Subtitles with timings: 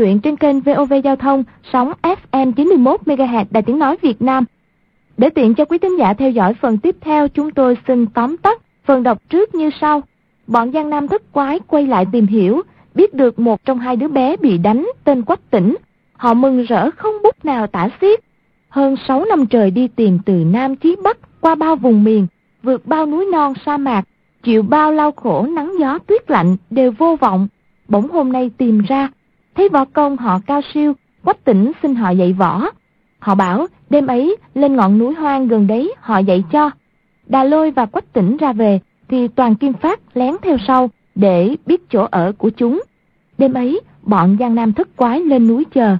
[0.00, 4.44] truyện trên kênh VOV Giao thông sóng FM 91 MHz Đài Tiếng nói Việt Nam.
[5.16, 8.36] Để tiện cho quý thính giả theo dõi phần tiếp theo, chúng tôi xin tóm
[8.36, 10.02] tắt phần đọc trước như sau.
[10.46, 12.62] Bọn Giang Nam thất quái quay lại tìm hiểu,
[12.94, 15.76] biết được một trong hai đứa bé bị đánh tên Quách Tỉnh.
[16.12, 18.20] Họ mừng rỡ không bút nào tả xiết.
[18.68, 22.26] Hơn 6 năm trời đi tìm từ Nam chí Bắc qua bao vùng miền,
[22.62, 24.04] vượt bao núi non sa mạc,
[24.42, 27.48] chịu bao lao khổ nắng gió tuyết lạnh đều vô vọng.
[27.88, 29.08] Bỗng hôm nay tìm ra,
[29.60, 30.92] thấy võ công họ cao siêu,
[31.24, 32.66] quách tỉnh xin họ dạy võ.
[33.18, 36.70] Họ bảo đêm ấy lên ngọn núi hoang gần đấy họ dạy cho.
[37.26, 41.56] Đà lôi và quách tỉnh ra về thì toàn kim phát lén theo sau để
[41.66, 42.82] biết chỗ ở của chúng.
[43.38, 45.96] Đêm ấy bọn Giang Nam thất quái lên núi chờ.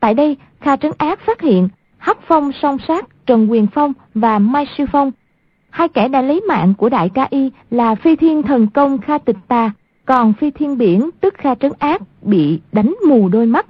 [0.00, 4.38] Tại đây Kha Trấn Ác phát hiện Hắc Phong song sát Trần Quyền Phong và
[4.38, 5.12] Mai Sư Phong
[5.70, 9.18] Hai kẻ đã lấy mạng của đại ca y là phi thiên thần công Kha
[9.18, 9.70] Tịch Tà,
[10.10, 13.66] còn phi thiên biển tức Kha Trấn Ác bị đánh mù đôi mắt.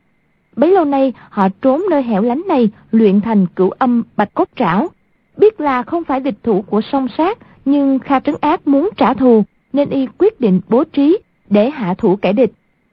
[0.56, 4.48] Bấy lâu nay họ trốn nơi hẻo lánh này luyện thành cửu âm bạch cốt
[4.56, 4.88] trảo.
[5.36, 9.14] Biết là không phải địch thủ của song sát nhưng Kha Trấn Ác muốn trả
[9.14, 11.18] thù nên y quyết định bố trí
[11.50, 12.52] để hạ thủ kẻ địch.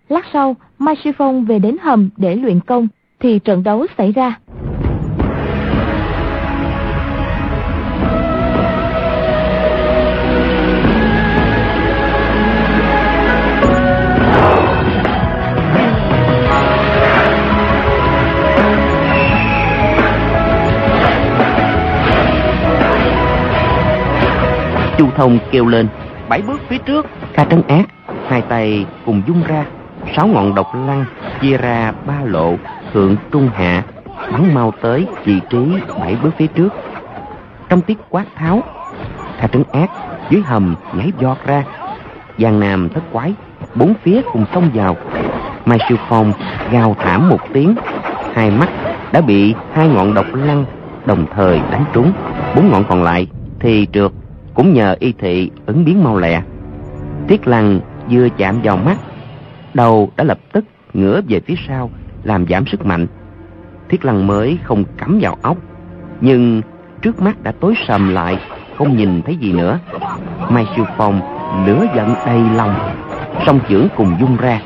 [0.09, 2.87] Lát sau, Mai Sư Phong về đến hầm để luyện công
[3.19, 4.39] thì trận đấu xảy ra.
[24.97, 25.87] Chu thông kêu lên.
[26.29, 27.85] Bảy bước phía trước, kha trấn ác,
[28.27, 29.65] hai tay cùng dung ra.
[30.15, 31.05] Sáu ngọn độc lăng
[31.41, 32.55] chia ra ba lộ,
[32.93, 33.83] thượng, trung, hạ.
[34.31, 35.57] Bắn mau tới vị trí
[35.99, 36.73] bảy bước phía trước.
[37.69, 38.63] Trong tiếng quát tháo,
[39.37, 39.89] kha trấn ác
[40.29, 41.63] dưới hầm nhảy giọt ra.
[42.37, 43.33] Giang nam thất quái,
[43.75, 44.95] bốn phía cùng xông vào.
[45.65, 46.33] Mai siêu phong
[46.71, 47.75] gào thảm một tiếng.
[48.33, 48.69] Hai mắt
[49.11, 50.65] đã bị hai ngọn độc lăng
[51.05, 52.11] đồng thời đánh trúng.
[52.55, 53.27] Bốn ngọn còn lại
[53.59, 54.11] thì trượt
[54.57, 56.41] cũng nhờ y thị ứng biến mau lẹ.
[57.27, 57.79] Thiết lăng
[58.09, 58.97] vừa chạm vào mắt,
[59.73, 61.89] đầu đã lập tức ngửa về phía sau,
[62.23, 63.07] làm giảm sức mạnh.
[63.89, 65.57] Thiết lăng mới không cắm vào ốc,
[66.21, 66.61] nhưng
[67.01, 68.39] trước mắt đã tối sầm lại,
[68.77, 69.79] không nhìn thấy gì nữa.
[70.49, 71.21] Mai siêu phong
[71.65, 72.75] lửa giận đầy lòng,
[73.45, 74.61] song chưởng cùng dung ra.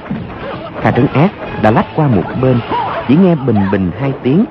[0.81, 1.31] Kha trấn ác
[1.61, 2.59] đã lách qua một bên,
[3.07, 4.45] chỉ nghe bình bình hai tiếng.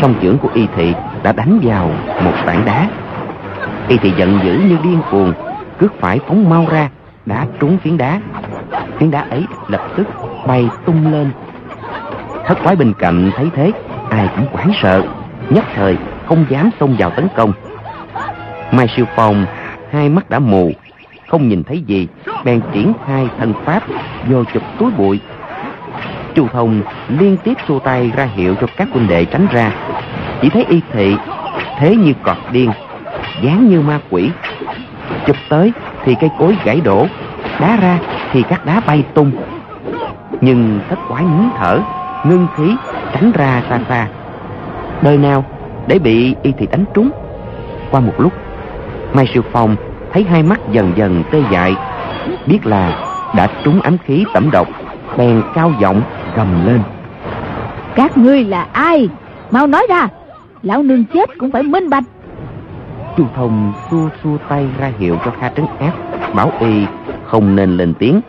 [0.00, 1.90] Song chưởng của y thị đã đánh vào
[2.24, 2.88] một tảng đá
[3.88, 5.32] y thì giận dữ như điên cuồng,
[5.78, 6.88] cước phải phóng mau ra,
[7.26, 8.20] đã trúng phiến đá.
[8.98, 10.06] Phiến đá ấy lập tức
[10.46, 11.30] bay tung lên.
[12.46, 13.72] Thất quái bên cạnh thấy thế,
[14.10, 15.02] ai cũng hoảng sợ,
[15.50, 15.96] nhất thời
[16.26, 17.52] không dám xông vào tấn công.
[18.72, 19.46] Mai siêu phong,
[19.90, 20.72] hai mắt đã mù,
[21.28, 22.08] không nhìn thấy gì,
[22.44, 23.82] bèn triển khai thân pháp,
[24.28, 25.20] vô chụp túi bụi.
[26.34, 29.72] Chu thông liên tiếp xua tay ra hiệu cho các huynh đệ tránh ra.
[30.42, 31.16] Chỉ thấy y thị
[31.78, 32.70] thế như cọt điên
[33.44, 34.30] dáng như ma quỷ.
[35.26, 35.72] Chụp tới
[36.04, 37.06] thì cây cối gãy đổ,
[37.60, 37.98] đá ra
[38.32, 39.32] thì các đá bay tung.
[40.40, 41.80] Nhưng thất quái nín thở,
[42.26, 42.76] ngưng khí,
[43.12, 44.08] tránh ra xa xa.
[45.02, 45.44] Đời nào
[45.86, 47.10] để bị y thì đánh trúng.
[47.90, 48.32] Qua một lúc,
[49.12, 49.76] mai siêu phong
[50.12, 51.74] thấy hai mắt dần dần tê dại,
[52.46, 52.98] biết là
[53.36, 54.68] đã trúng ám khí tẩm độc,
[55.16, 56.02] bèn cao giọng
[56.36, 56.80] gầm lên.
[57.94, 59.08] Các ngươi là ai?
[59.50, 60.08] Mau nói ra,
[60.62, 62.04] lão nương chết cũng phải minh bạch
[63.16, 65.92] chu thông xua xua tay ra hiệu cho kha trấn áp
[66.34, 66.86] bảo y
[67.24, 68.20] không nên lên tiếng,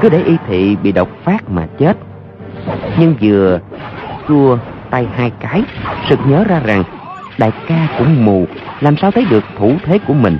[0.00, 1.96] cứ để y thị bị độc phát mà chết.
[2.98, 3.60] Nhưng vừa
[4.28, 4.58] xua
[4.90, 5.62] tay hai cái,
[6.08, 6.84] sực nhớ ra rằng
[7.38, 8.46] đại ca cũng mù,
[8.80, 10.38] làm sao thấy được thủ thế của mình.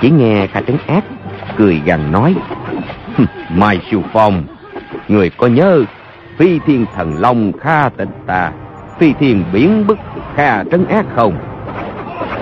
[0.00, 1.04] Chỉ nghe kha trấn ác
[1.56, 2.34] cười gằn nói
[3.48, 4.44] mai siêu phong,
[5.08, 5.84] người có nhớ
[6.36, 8.52] phi thiên thần long kha tịnh tà,
[8.98, 9.98] phi thiên biển bức
[10.34, 11.51] kha trấn ác không?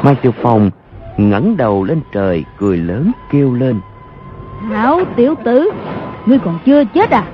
[0.03, 0.71] Mai tiêu phong
[1.17, 3.81] ngẩng đầu lên trời cười lớn kêu lên.
[4.71, 5.71] Hảo tiểu tử
[6.27, 7.25] ngươi còn chưa chết à?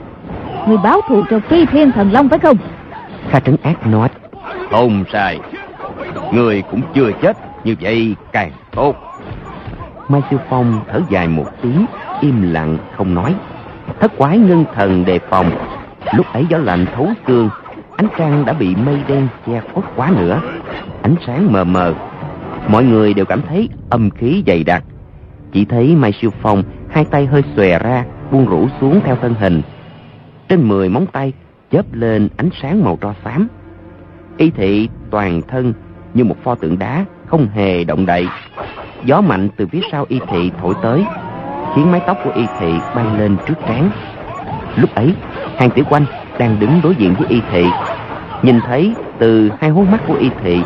[0.69, 2.57] Ngươi báo thù cho phi thiên thần long phải không?
[3.31, 4.09] Kha trấn ác nói
[4.71, 5.41] không sai.
[6.33, 8.95] Người cũng chưa chết như vậy càng tốt.
[10.09, 11.87] Mai tiêu phong thở dài một tiếng
[12.21, 13.35] im lặng không nói.
[14.01, 15.51] Thất quái ngưng thần đề phòng.
[16.13, 17.51] Lúc ấy gió lạnh thấu xương
[17.97, 20.41] ánh trăng đã bị mây đen che khuất quá nữa.
[21.03, 21.95] Ánh sáng mờ mờ
[22.69, 24.85] mọi người đều cảm thấy âm khí dày đặc.
[25.53, 29.35] Chỉ thấy mai siêu phong, hai tay hơi xòe ra, buông rũ xuống theo thân
[29.35, 29.63] hình.
[30.49, 31.33] Trên mười móng tay
[31.71, 33.49] chớp lên ánh sáng màu tro xám.
[34.37, 35.73] Y thị toàn thân
[36.15, 38.27] như một pho tượng đá không hề động đậy.
[39.05, 41.05] Gió mạnh từ phía sau y thị thổi tới,
[41.75, 43.91] khiến mái tóc của y thị bay lên trước trán.
[44.77, 45.15] Lúc ấy,
[45.57, 46.05] hàng tiểu quanh
[46.39, 47.65] đang đứng đối diện với y thị.
[48.43, 50.63] Nhìn thấy từ hai hố mắt của y thị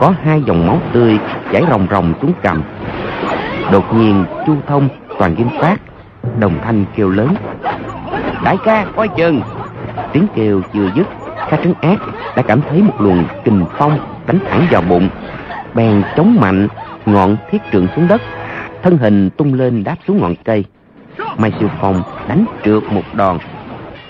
[0.00, 1.18] có hai dòng máu tươi
[1.52, 2.62] chảy ròng ròng xuống cằm.
[3.72, 5.76] Đột nhiên, chu thông, toàn kim phát,
[6.38, 7.34] đồng thanh kêu lớn.
[8.44, 9.42] Đại ca, coi chừng!
[10.12, 11.06] Tiếng kêu chưa dứt,
[11.48, 11.98] kha trấn ác
[12.36, 15.08] đã cảm thấy một luồng kình phong đánh thẳng vào bụng,
[15.74, 16.68] bèn chống mạnh,
[17.06, 18.22] ngọn thiết trượng xuống đất,
[18.82, 20.64] thân hình tung lên đáp xuống ngọn cây.
[21.38, 23.38] Mai siêu phong đánh trượt một đòn,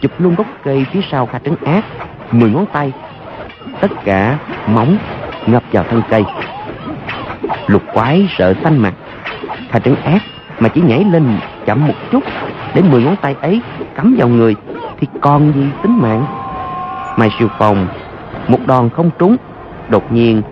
[0.01, 1.85] chụp luôn gốc cây phía sau kha trấn ác,
[2.33, 2.93] mười ngón tay.
[3.81, 4.99] Tất cả móng
[5.51, 6.25] ngập vào thân cây.
[7.67, 8.95] Lục quái sợ xanh mặt.
[9.71, 10.23] Thà trấn ác
[10.59, 12.23] mà chỉ nhảy lên chậm một chút
[12.75, 13.61] để mười ngón tay ấy
[13.95, 14.57] cắm vào người
[15.01, 16.27] thì còn gì tính mạng.
[17.17, 17.89] Mai siêu phòng,
[18.49, 19.37] một đòn không trúng,
[19.89, 20.43] đột nhiên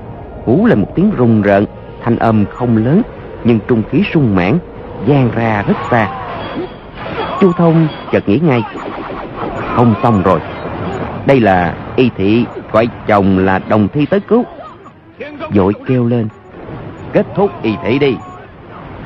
[0.44, 1.64] hú lên một tiếng rùng rợn,
[2.02, 3.02] thanh âm không lớn
[3.44, 4.58] nhưng trung khí sung mãn
[5.06, 6.08] gian ra rất xa.
[7.40, 8.62] Chu thông chợt nghĩ ngay,
[9.74, 10.40] không xong rồi.
[11.26, 14.44] Đây là y thị, gọi chồng là đồng thi tới cứu
[15.54, 16.28] vội kêu lên,
[17.12, 18.16] kết thúc y thị đi.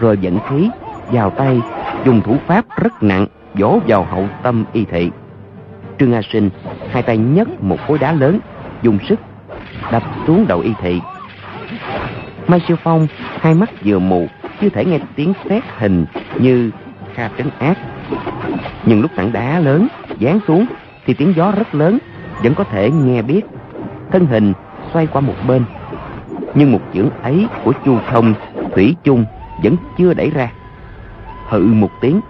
[0.01, 0.71] Rồi dẫn khí
[1.13, 1.61] vào tay,
[2.05, 5.11] dùng thủ pháp rất nặng, vỗ vào hậu tâm y thị.
[5.99, 6.51] Trương a sinh,
[6.91, 8.39] hai tay nhấc một khối đá lớn,
[8.83, 9.21] dùng sức
[9.93, 11.01] đập xuống đầu y thị.
[12.47, 13.07] Mai siêu phong,
[13.41, 14.27] hai mắt vừa mù,
[14.61, 16.07] chưa thể nghe tiếng xét hình
[16.39, 16.71] như
[17.15, 17.79] kha trấn ác.
[18.87, 19.89] Nhưng lúc tảng đá lớn
[20.21, 20.67] giáng xuống
[21.07, 21.99] thì tiếng gió rất lớn,
[22.43, 23.43] vẫn có thể nghe biết
[24.13, 24.53] thân hình
[24.93, 25.65] xoay qua một bên
[26.55, 28.35] nhưng một chưởng ấy của chu thông,
[28.75, 29.25] thủy chung
[29.63, 30.53] vẫn chưa đẩy ra.
[31.49, 32.21] Hự một tiếng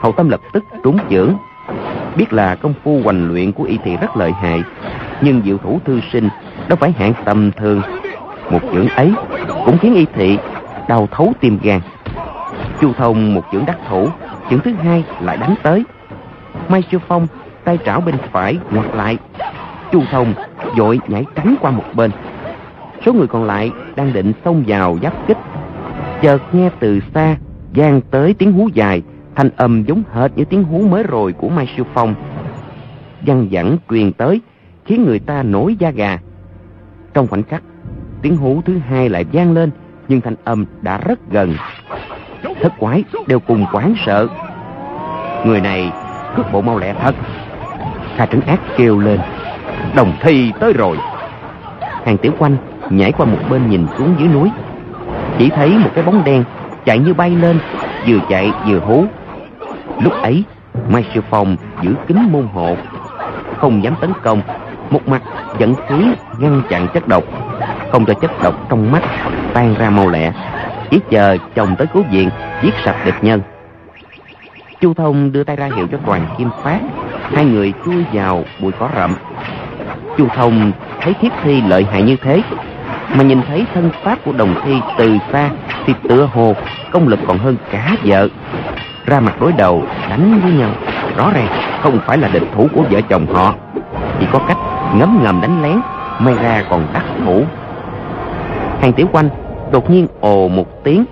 [0.00, 1.34] hậu tâm lập tức trúng chưởng.
[2.16, 4.62] Biết là công phu hoành luyện của y thị rất lợi hại,
[5.20, 6.28] nhưng diệu thủ thư sinh
[6.68, 7.82] đó phải hạng tầm thường
[8.50, 9.12] một chưởng ấy
[9.64, 10.38] cũng khiến y thị
[10.88, 11.80] đau thấu tim gan.
[12.80, 14.08] Chu thông một chưởng đắc thủ,
[14.50, 15.84] chưởng thứ hai lại đánh tới.
[16.68, 17.26] Mai siêu phong
[17.64, 19.18] tay trảo bên phải ngoặt lại.
[19.92, 20.34] Chu thông
[20.76, 22.10] vội nhảy tránh qua một bên
[23.06, 25.38] số người còn lại đang định xông vào giáp kích.
[26.22, 27.36] Chợt nghe từ xa
[27.74, 29.02] vang tới tiếng hú dài,
[29.34, 32.14] thanh âm giống hệt như tiếng hú mới rồi của mai siêu phong.
[33.26, 34.40] Văng vẳng truyền tới,
[34.84, 36.18] khiến người ta nổi da gà.
[37.14, 37.62] Trong khoảnh khắc,
[38.22, 39.70] tiếng hú thứ hai lại vang lên,
[40.08, 41.54] nhưng thanh âm đã rất gần.
[42.60, 44.28] Thất quái đều cùng quán sợ.
[45.44, 45.92] Người này
[46.36, 47.14] cước bộ mau lẹ thật.
[48.16, 49.20] Kha trấn ác kêu lên,
[49.96, 50.96] đồng thi tới rồi.
[52.04, 52.56] Hàng tiểu quanh
[52.90, 54.50] nhảy qua một bên nhìn xuống dưới núi.
[55.38, 56.44] Chỉ thấy một cái bóng đen
[56.84, 57.58] chạy như bay lên,
[58.06, 59.04] vừa chạy vừa hú.
[60.00, 60.44] Lúc ấy
[60.88, 62.76] mai sư phong giữ kín môn hộ,
[63.56, 64.42] không dám tấn công,
[64.90, 65.22] một mặt
[65.58, 66.04] dẫn khí
[66.38, 67.24] ngăn chặn chất độc,
[67.90, 69.02] không cho chất độc trong mắt
[69.54, 70.32] tan ra mau lẹ,
[70.90, 72.30] chỉ chờ chồng tới cứu viện
[72.62, 73.40] giết sạch địch nhân.
[74.80, 76.80] Chu thông đưa tay ra hiệu cho toàn kim phát,
[77.22, 79.14] hai người chui vào bụi cỏ rậm.
[80.18, 82.42] Chu thông thấy thiết thi lợi hại như thế
[83.14, 85.50] mà nhìn thấy thân pháp của đồng thi từ xa
[85.86, 86.54] thì tựa hồ
[86.90, 88.28] công lực còn hơn cả vợ.
[89.06, 90.70] Ra mặt đối đầu, đánh với nhau.
[91.16, 91.48] Rõ ràng,
[91.82, 93.54] không phải là địch thủ của vợ chồng họ.
[94.20, 94.58] Chỉ có cách
[94.94, 95.80] ngấm ngầm đánh lén,
[96.18, 97.44] may ra còn đắc thủ.
[98.80, 99.28] Hàng tiểu quanh
[99.72, 101.04] đột nhiên ồ một tiếng.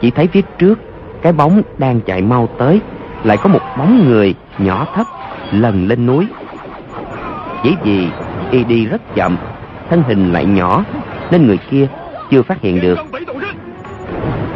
[0.00, 0.78] Chỉ thấy phía trước,
[1.22, 2.80] cái bóng đang chạy mau tới.
[3.24, 5.06] Lại có một bóng người nhỏ thấp,
[5.50, 6.26] lần lên núi.
[7.62, 8.08] Chỉ vì
[8.50, 9.36] y đi rất chậm,
[9.90, 10.84] thân hình lại nhỏ
[11.30, 11.86] nên người kia
[12.30, 12.98] chưa phát hiện được.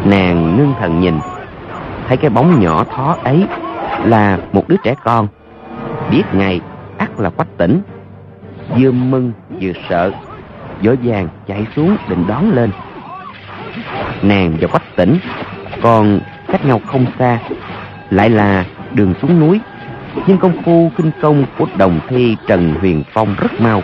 [0.04, 1.14] Nàng ngưng thần nhìn,
[2.08, 3.46] thấy cái bóng nhỏ thó ấy
[4.04, 5.28] là một đứa trẻ con,
[6.10, 6.60] biết ngay
[6.98, 7.80] ắt là quách tỉnh
[8.78, 10.10] vừa mừng vừa sợ
[10.82, 12.70] dỗ dàng chạy xuống định đón lên.
[14.22, 15.18] Nàng và quách tỉnh
[15.82, 17.38] còn cách nhau không xa,
[18.10, 19.60] lại là đường xuống núi,
[20.26, 23.82] nhưng công phu kinh công của đồng thi trần huyền phong rất mau.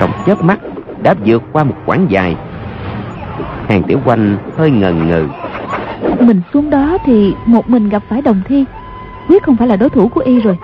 [0.00, 0.58] Trong chớp mắt
[1.04, 2.36] đã vượt qua một quãng dài.
[3.68, 5.28] Hàng tiểu quanh hơi ngần ngừ.
[6.20, 8.64] Mình xuống đó thì một mình gặp phải đồng thi.
[9.28, 10.58] Quyết không phải là đối thủ của y rồi.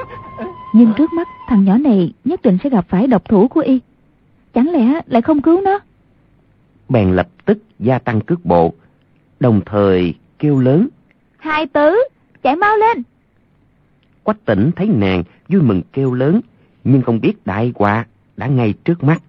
[0.74, 3.80] Nhưng trước mắt thằng nhỏ này nhất định sẽ gặp phải độc thủ của y.
[4.54, 5.78] Chẳng lẽ lại không cứu nó?
[6.88, 8.72] Bèn lập tức gia tăng cước bộ
[9.40, 10.88] đồng thời kêu lớn.
[11.36, 11.96] Hai tứ
[12.42, 13.02] chạy mau lên.
[14.22, 16.40] Quách tỉnh thấy nàng vui mừng kêu lớn
[16.84, 18.04] nhưng không biết đại họa
[18.36, 19.22] đã ngay trước mắt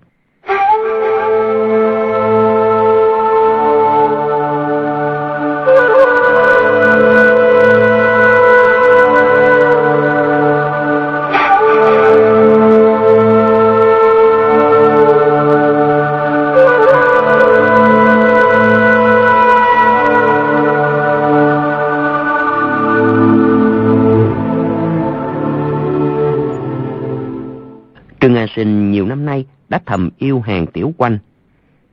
[28.55, 31.17] Sinh nhiều năm nay đã thầm yêu hàng tiểu quanh.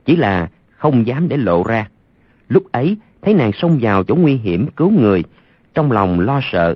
[0.05, 1.89] Chỉ là không dám để lộ ra.
[2.49, 5.23] Lúc ấy, thấy nàng xông vào chỗ nguy hiểm cứu người,
[5.73, 6.75] trong lòng lo sợ,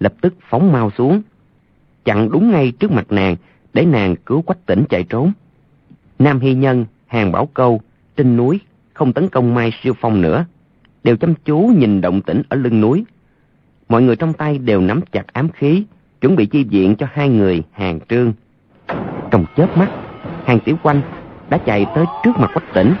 [0.00, 1.22] lập tức phóng mau xuống.
[2.04, 3.36] Chặn đúng ngay trước mặt nàng,
[3.74, 5.32] để nàng cứu quách tỉnh chạy trốn.
[6.18, 7.80] Nam Hy Nhân, Hàng Bảo Câu,
[8.16, 8.60] trên núi,
[8.94, 10.44] không tấn công Mai Siêu Phong nữa,
[11.04, 13.04] đều chăm chú nhìn động tĩnh ở lưng núi.
[13.88, 15.84] Mọi người trong tay đều nắm chặt ám khí,
[16.20, 18.32] chuẩn bị chi viện cho hai người Hàng Trương.
[19.32, 19.88] Trong chớp mắt,
[20.44, 21.00] Hàng Tiểu Quanh
[21.50, 22.94] đã chạy tới trước mặt Quách Tỉnh,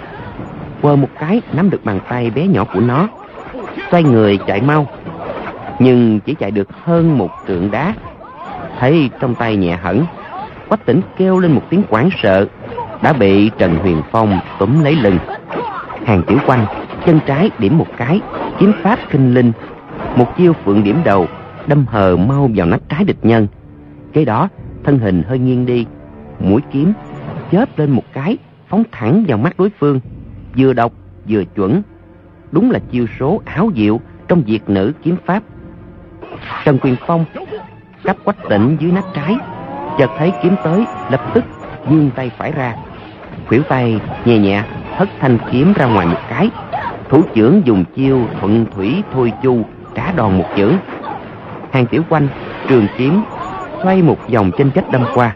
[0.82, 3.08] quơ một cái nắm được bàn tay bé nhỏ của nó,
[3.90, 4.86] xoay người chạy mau.
[5.78, 7.94] Nhưng chỉ chạy được hơn một trượng đá,
[8.78, 10.04] thấy trong tay nhẹ hẳn,
[10.68, 12.46] Quách Tỉnh kêu lên một tiếng quảng sợ,
[13.02, 15.18] đã bị Trần Huyền Phong túm lấy lưng.
[16.06, 16.66] Hàng Tiểu Quanh
[17.06, 18.20] chân trái điểm một cái,
[18.58, 19.52] kiếm pháp kinh linh,
[20.16, 21.26] một chiêu phượng điểm đầu,
[21.66, 23.46] đâm hờ mau vào nách trái địch nhân.
[24.12, 24.48] Kế đó,
[24.84, 25.86] thân hình hơi nghiêng đi,
[26.40, 26.92] mũi kiếm
[27.52, 28.36] chớp lên một cái,
[28.68, 30.00] phóng thẳng vào mắt đối phương,
[30.56, 30.92] vừa độc
[31.28, 31.82] vừa chuẩn.
[32.52, 35.42] Đúng là chiêu số áo diệu trong diệt nữ kiếm pháp.
[36.64, 37.24] Trần Quyền Phong
[38.04, 39.36] cắp quách tỉnh dưới nách trái,
[39.98, 41.44] chợt thấy kiếm tới, lập tức
[41.86, 42.76] vươn tay phải ra,
[43.48, 44.64] khuỷu tay nhẹ nhẹ
[44.96, 46.50] hất thanh kiếm ra ngoài một cái,
[47.08, 49.62] thủ trưởng dùng chiêu thuận thủy thôi chu
[49.94, 50.76] trả đòn một chưởng.
[51.72, 52.28] Hàng tiểu quanh
[52.68, 53.22] trường kiếm
[53.82, 55.34] xoay một vòng trên chết đâm qua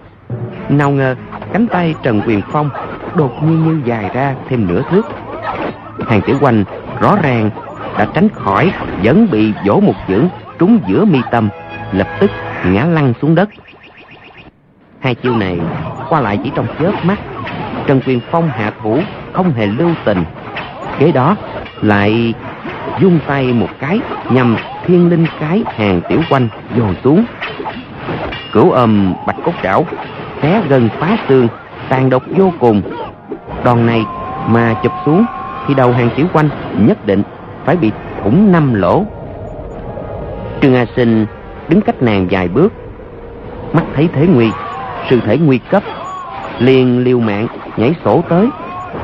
[0.69, 1.15] nào ngờ,
[1.53, 2.71] cánh tay trần quyền phong
[3.15, 5.07] đột nhiên như dài ra thêm nửa thước.
[6.07, 6.65] Hàng tiểu quanh
[7.01, 7.51] rõ ràng
[7.99, 11.49] đã tránh khỏi, vẫn bị vỗ một chưởng trúng giữa mi tâm,
[11.93, 12.31] lập tức
[12.65, 13.49] ngã lăn xuống đất.
[15.01, 15.59] Hai chiêu này
[16.09, 17.19] qua lại chỉ trong chớp mắt,
[17.87, 19.01] trần quyền phong hạ thủ
[19.33, 20.25] không hề lưu tình.
[20.99, 21.37] Kế đó
[21.83, 22.35] lại
[23.01, 24.57] dung tay một cái nhằm
[24.87, 27.25] thiên linh cái hàng tiểu quanh dồn xuống.
[28.53, 29.87] Cửu âm bạch cốt trảo
[30.43, 31.49] xé gần phá xương,
[31.89, 32.83] tàn độc vô cùng.
[33.65, 34.05] Đòn này
[34.49, 35.25] mà chụp xuống
[35.67, 37.23] thì đầu hàng tiểu quanh nhất định
[37.65, 37.91] phải bị
[38.23, 39.05] thủng năm lỗ.
[40.61, 41.27] Trương a sinh
[41.69, 42.73] đứng cách nàng vài bước,
[43.73, 44.51] mắt thấy thế nguy,
[45.11, 45.83] sự thể nguy cấp,
[46.59, 48.49] liền liều mạng nhảy sổ tới,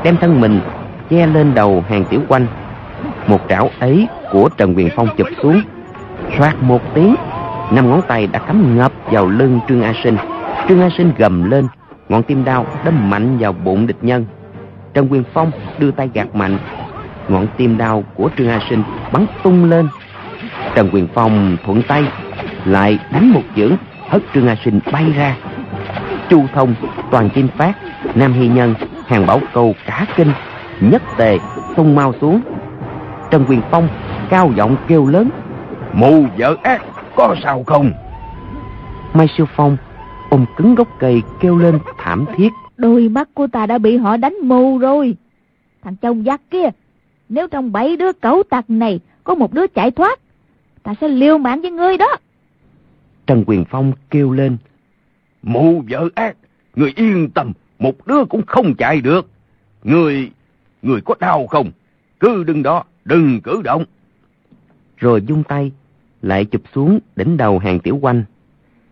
[0.03, 0.61] đem thân mình
[1.09, 2.47] che lên đầu hàng tiểu quanh.
[3.27, 5.61] Một trảo ấy của trần quyền phong chụp xuống
[6.37, 7.15] soạt một tiếng,
[7.71, 10.17] năm ngón tay đã cắm ngập vào lưng trương a sinh
[10.67, 11.67] trương a sinh gầm lên,
[12.09, 14.25] ngọn tim đao đâm mạnh vào bụng địch nhân.
[14.93, 16.57] Trần quyền phong đưa tay gạt mạnh,
[17.27, 19.87] ngọn tim đao của trương a sinh bắn tung lên.
[20.75, 22.03] Trần quyền phong thuận tay,
[22.65, 23.77] lại đánh một chưởng
[24.09, 25.35] hất trương a sinh bay ra.
[26.29, 26.75] Chu thông,
[27.11, 27.73] toàn kim phát,
[28.15, 28.75] nam hy nhân,
[29.07, 30.31] hàng bảo câu, cả kinh,
[30.79, 31.37] nhất tề,
[31.75, 32.41] tung mau xuống.
[33.31, 33.87] Trần quyền phong
[34.29, 35.29] cao giọng kêu lớn,
[35.93, 36.81] mù vợ ác,
[37.15, 37.91] có sao không?
[39.13, 39.77] Mai siêu phong
[40.33, 42.49] ôm cứng gốc cây kêu lên thảm thiết.
[42.77, 45.15] Đôi mắt của ta đã bị họ đánh mù rồi.
[45.81, 46.69] Thằng chồng giặc kia
[47.29, 50.19] nếu trong bảy đứa cẩu tặc này có một đứa chạy thoát
[50.83, 52.17] ta sẽ liều mạng với ngươi đó.
[53.27, 54.57] Trần quyền phong kêu lên
[55.43, 56.35] mù vợ ác
[56.75, 59.27] người yên tâm một đứa cũng không chạy được.
[59.83, 60.31] Người
[60.81, 61.71] người có đau không?
[62.19, 63.85] Cứ đứng đó đừng cử động.
[64.97, 65.71] Rồi dung tay
[66.21, 68.23] lại chụp xuống đỉnh đầu hàng tiểu quanh.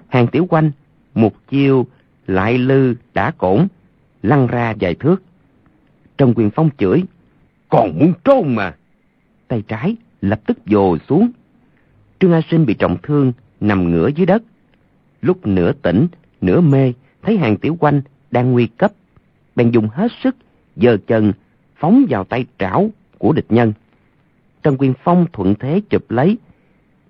[0.07, 0.71] Hàng tiểu quanh
[1.13, 1.85] một chiêu
[2.27, 3.67] lại lư đã cổn,
[4.23, 5.23] lăn ra vài thước.
[6.17, 7.03] Trần quyền phong chửi,
[7.69, 8.75] còn muốn trốn mà.
[9.47, 11.31] Tay trái lập tức dồ xuống.
[12.19, 14.43] Trương a sinh bị trọng thương nằm ngửa dưới đất.
[15.21, 16.07] Lúc nửa tỉnh,
[16.41, 18.01] nửa mê, thấy hàng tiểu quanh
[18.31, 18.91] đang nguy cấp,
[19.55, 20.35] bèn dùng hết sức
[20.75, 21.33] giơ chân
[21.75, 23.73] phóng vào tay trảo của địch nhân.
[24.63, 26.37] Trần quyền phong thuận thế chụp lấy,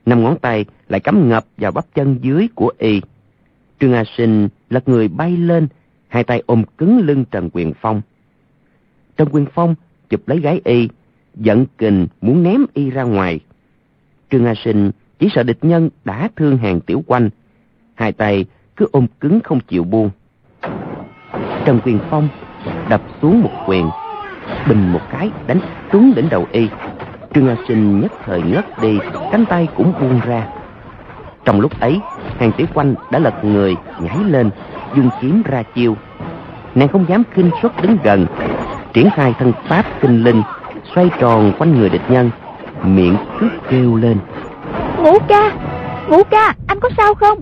[0.06, 3.02] năm ngón tay lại cắm ngập vào bắp chân dưới của y
[3.82, 5.68] trương a sinh lật người bay lên,
[6.08, 8.02] hai tay ôm cứng lưng trần quyền phong.
[9.18, 9.76] Trần quyền phong
[10.10, 10.90] chụp lấy gái y,
[11.36, 13.40] giận kình muốn ném y ra ngoài.
[14.32, 17.30] Trương a sinh chỉ sợ địch nhân đã thương hàng tiểu quanh.
[17.94, 18.46] Hai tay
[18.76, 20.10] cứ ôm cứng không chịu buông.
[21.66, 22.30] Trần quyền phong
[22.90, 23.90] đập xuống một quyền,
[24.70, 25.60] bình một cái đánh
[25.92, 26.68] trúng đỉnh đầu y.
[27.34, 29.00] Trương a sinh nhất thời ngất đi,
[29.32, 30.61] cánh tay cũng buông ra
[31.46, 32.00] trong lúc ấy
[32.40, 34.50] hàng tiểu quanh đã lật người nhảy lên
[34.96, 35.96] dùng kiếm ra chiêu.
[36.76, 38.26] Nàng không dám kinh xuất đứng gần
[38.94, 40.42] triển khai thân pháp kinh linh
[40.96, 42.32] xoay tròn quanh người địch nhân
[42.84, 44.18] miệng cứ kêu lên.
[44.98, 45.52] Ngũ ca
[46.10, 47.40] ngũ ca anh có sao không?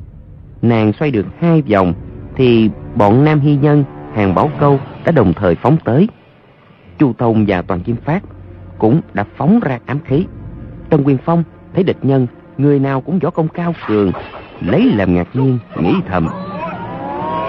[0.62, 1.94] Nàng xoay được hai vòng
[2.36, 3.84] thì bọn nam hy nhân
[4.16, 6.10] hàng bảo câu đã đồng thời phóng tới.
[7.00, 8.24] Chu thông và toàn kim phát
[8.78, 10.26] cũng đã phóng ra ám khí.
[10.90, 12.28] Trần quyền phong thấy địch nhân
[12.60, 14.12] người nào cũng võ công cao cường
[14.62, 16.28] lấy làm ngạc nhiên nghĩ thầm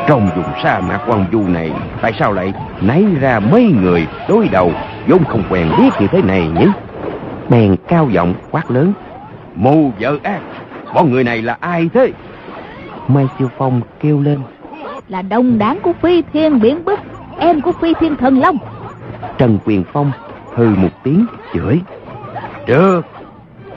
[0.08, 4.48] Trong vùng sa mạc quang du này, tại sao lại nấy ra mấy người đối
[4.48, 4.72] đầu,
[5.08, 6.66] vốn không quen biết như thế này nhỉ?
[7.48, 8.92] Bèn cao giọng quát lớn.
[9.54, 10.40] Mù vợ ác,
[10.94, 12.12] bọn người này là ai thế?
[13.08, 14.38] Mai Chiêu Phong kêu lên.
[15.08, 17.00] Là đồng đảng của Phi Thiên Biển Bức,
[17.38, 18.56] em của Phi Thiên Thần Long.
[19.38, 20.12] Trần Quyền Phong
[20.54, 21.80] hừ một tiếng chửi.
[22.66, 23.06] Được,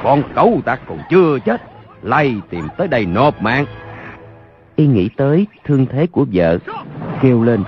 [0.03, 1.61] con cấu ta còn chưa chết,
[2.01, 3.65] lay tìm tới đây nộp mạng.
[4.75, 6.57] Y nghĩ tới thương thế của vợ,
[7.21, 7.63] kêu lên.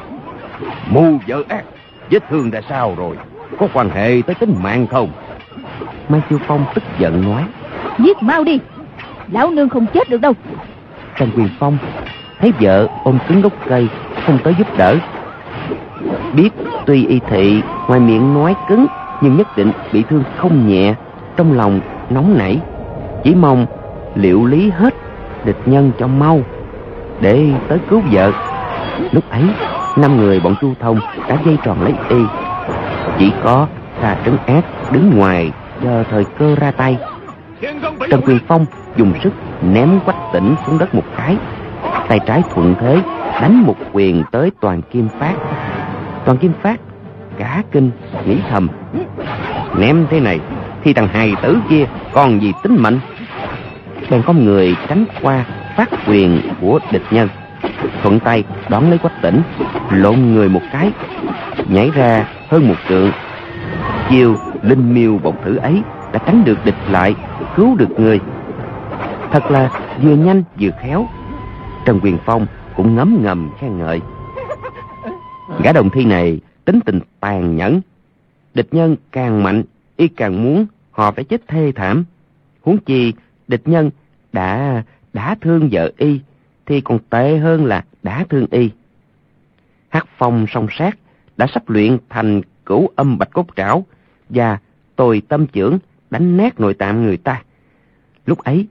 [0.89, 1.63] Mù vợ ác,
[2.11, 3.17] vết thương ra sao rồi?
[3.59, 5.09] Có quan hệ tới tính mạng không?
[6.09, 7.43] Mai Chiêu Phong tức giận nói.
[7.99, 8.59] Giết mau đi,
[9.31, 10.33] lão nương không chết được đâu.
[11.17, 11.77] Trần Quyền Phong
[12.39, 13.87] thấy vợ ôm cứng gốc cây,
[14.25, 14.97] không tới giúp đỡ.
[16.35, 16.49] Biết
[16.85, 18.85] tuy y thị ngoài miệng nói cứng,
[19.21, 20.95] nhưng nhất định bị thương không nhẹ,
[21.37, 22.59] trong lòng nóng nảy.
[23.23, 23.65] Chỉ mong
[24.15, 24.93] liệu lý hết
[25.45, 26.39] địch nhân cho mau,
[27.21, 28.31] để tới cứu vợ.
[29.11, 29.43] Lúc ấy,
[29.95, 32.21] năm người bọn Chu Thông đã dây tròn lấy y.
[33.19, 33.67] Chỉ có
[34.01, 35.51] Tà Trấn Ác đứng ngoài
[35.83, 36.97] chờ thời cơ ra tay.
[38.11, 41.37] Trần Quyền Phong dùng sức ném quách tỉnh xuống đất một cái.
[42.07, 43.01] Tay trái thuận thế
[43.41, 45.33] đánh một quyền tới toàn kim phát.
[46.25, 46.79] Toàn kim phát
[47.37, 47.91] cả kinh
[48.25, 48.69] nghĩ thầm.
[49.77, 50.39] Ném thế này
[50.85, 52.99] thì thằng hài tử kia còn gì tính mệnh.
[54.09, 55.45] Bèn có người tránh qua
[55.77, 57.29] phát quyền của địch nhân.
[58.01, 59.41] Thuận tay đón lấy quách tỉnh,
[59.91, 60.91] lộn người một cái,
[61.69, 63.11] nhảy ra hơn một trượng.
[64.09, 65.81] Chiêu linh miêu bổng thử ấy
[66.13, 67.15] đã tránh được địch lại,
[67.55, 68.19] cứu được người.
[69.31, 69.69] Thật là
[70.01, 71.07] vừa nhanh vừa khéo.
[71.85, 72.45] Trần Quyền Phong
[72.75, 74.01] cũng ngấm ngầm khen ngợi.
[75.63, 77.81] Gã đồng thi này tính tình tàn nhẫn.
[78.53, 79.63] Địch nhân càng mạnh,
[79.97, 82.05] y càng muốn họ phải chết thê thảm.
[82.61, 83.13] Huống chi
[83.47, 83.91] địch nhân
[84.33, 86.19] đã đã thương vợ y
[86.65, 88.69] thì còn tệ hơn là đã thương y.
[89.89, 90.97] Hắc phong song sát
[91.37, 93.85] đã sắp luyện thành cửu âm bạch cốt trảo
[94.29, 94.59] và
[94.95, 95.79] tồi tâm trưởng
[96.09, 97.43] đánh nát nội tạng người ta.
[98.25, 98.67] Lúc ấy,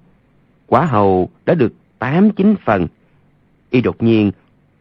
[0.67, 2.87] quả hầu đã được tám chín phần.
[3.71, 4.33] Y đột nhiên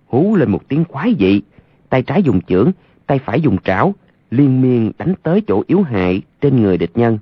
[0.07, 1.41] hú lên một tiếng quái dị,
[1.89, 2.71] tay trái dùng chưởng,
[3.07, 3.93] tay phải dùng trảo,
[4.31, 7.19] liên miên đánh tới chỗ yếu hại trên người địch nhân.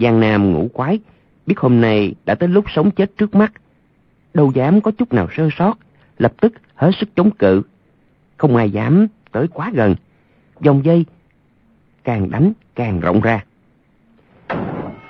[0.00, 0.98] Giang Nam ngủ quái,
[1.46, 3.52] biết hôm nay đã tới lúc sống chết trước mắt.
[4.34, 5.78] Đâu dám có chút nào sơ sót,
[6.18, 7.62] lập tức hết sức chống cự.
[8.36, 9.94] Không ai dám tới quá gần.
[10.60, 11.04] Dòng dây
[12.04, 13.44] càng đánh càng rộng ra.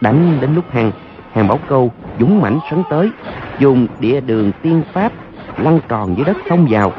[0.00, 0.92] Đánh đến lúc hàng,
[1.32, 3.10] hàng bảo câu dũng mãnh sấn tới,
[3.58, 5.12] dùng địa đường tiên pháp
[5.58, 6.92] lăn tròn dưới đất xông vào,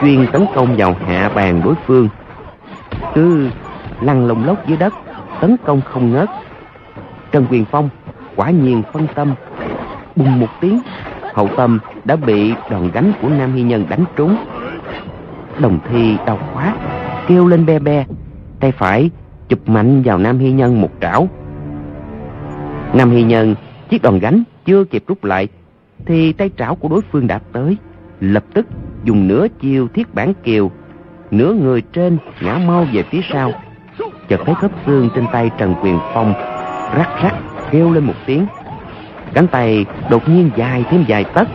[0.00, 2.08] chuyên tấn công vào hạ bàn đối phương.
[3.14, 3.50] Cứ
[4.00, 4.94] lăn lồng lốc dưới đất,
[5.40, 6.28] tấn công không ngớt.
[7.32, 7.88] Trần Quyền Phong
[8.36, 9.34] quả nhiên phân tâm,
[10.16, 10.80] bùng một tiếng,
[11.34, 14.36] hậu tâm đã bị đòn gánh của Nam Hy Nhân đánh trúng.
[15.58, 16.74] Đồng thi đau quá,
[17.28, 18.04] kêu lên be be,
[18.60, 19.10] tay phải
[19.48, 21.28] chụp mạnh vào Nam Hy Nhân một trảo.
[22.94, 23.54] Nam Hy Nhân
[23.88, 25.48] chiếc đòn gánh chưa kịp rút lại
[26.06, 27.76] thì tay trảo của đối phương đã tới,
[28.20, 28.66] lập tức
[29.04, 30.70] dùng nửa chiêu thiết bản kiều,
[31.30, 33.52] nửa người trên ngã mau về phía sau.
[34.28, 36.51] Chợt thấy khớp xương trên tay Trần Quyền Phong
[36.96, 37.34] rắc rắc
[37.70, 38.46] kêu lên một tiếng.
[39.34, 41.48] Cánh tay đột nhiên dài thêm vài tấc.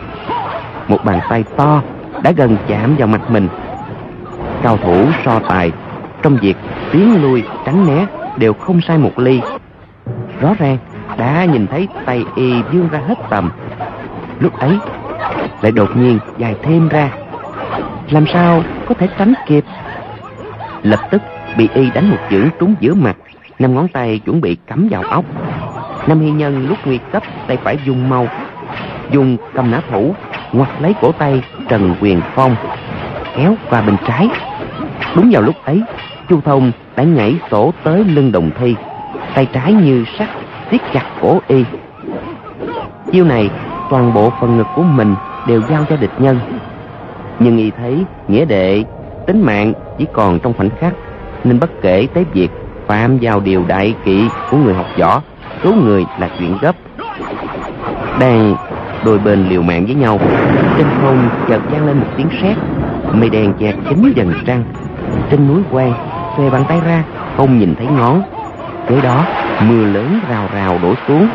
[0.88, 1.82] Một bàn tay to
[2.22, 3.48] đã gần chạm vào mặt mình.
[4.62, 5.72] Cao thủ so tài
[6.22, 6.56] trong việc
[6.92, 9.40] tiến lui tránh né đều không sai một ly.
[10.40, 10.78] Rõ ràng
[11.18, 13.50] đã nhìn thấy tay y vươn ra hết tầm.
[14.40, 14.78] Lúc ấy
[15.62, 17.10] lại đột nhiên dài thêm ra.
[18.10, 19.64] Làm sao có thể tránh kịp?
[20.82, 21.22] Lập tức
[21.56, 23.16] bị y đánh một chữ trúng giữa mặt,
[23.58, 25.24] năm ngón tay chuẩn bị cắm vào ốc.
[26.06, 28.26] Nam Hy Nhân lúc nguy cấp tay phải dùng mau,
[29.10, 30.14] dùng cầm nã thủ
[30.52, 32.56] ngoặt lấy cổ tay Trần Quyền Phong,
[33.36, 34.28] kéo qua bên trái.
[35.16, 35.82] Đúng vào lúc ấy,
[36.28, 38.74] Chu Thông đã nhảy sổ tới lưng đồng thi,
[39.34, 40.28] tay trái như sắt
[40.70, 41.64] siết chặt cổ y.
[43.12, 43.50] Chiêu này,
[43.90, 45.14] toàn bộ phần ngực của mình
[45.46, 46.40] đều giao cho địch nhân.
[47.38, 48.84] Nhưng y thấy nghĩa đệ
[49.26, 50.94] tính mạng chỉ còn trong khoảnh khắc,
[51.44, 52.48] nên bất kể tới việc
[52.88, 55.22] phạm vào điều đại kỵ của người học võ,
[55.64, 56.76] số người là chuyện gấp.
[58.20, 58.56] Đang
[59.04, 60.20] đôi bên liều mạng với nhau,
[60.76, 62.56] trên không chợt vang lên một tiếng sét,
[63.12, 64.64] mây đen che kín dần trăng.
[65.30, 65.92] Trên núi quang,
[66.36, 67.04] xòe bàn tay ra,
[67.36, 68.22] không nhìn thấy ngón.
[68.88, 69.24] Kế đó,
[69.60, 71.28] mưa lớn rào rào đổ xuống.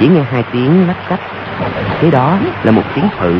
[0.00, 1.20] Chỉ nghe hai tiếng lách cách.
[2.00, 3.34] Kế đó là một tiếng thự.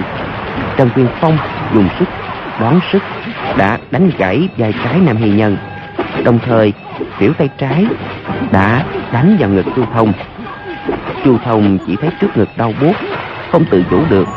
[0.77, 1.39] Trần Quyền Phong
[1.75, 2.09] dùng sức,
[2.61, 3.03] đoán sức,
[3.59, 5.57] đã đánh gãy vai trái Nam Hy Nhân.
[6.25, 6.73] Đồng thời,
[7.21, 7.87] tiểu tay trái
[8.53, 10.13] đã đánh vào ngực Chu Thông.
[11.25, 12.93] Chu Thông chỉ thấy trước ngực đau buốt,
[13.51, 14.29] không tự chủ được,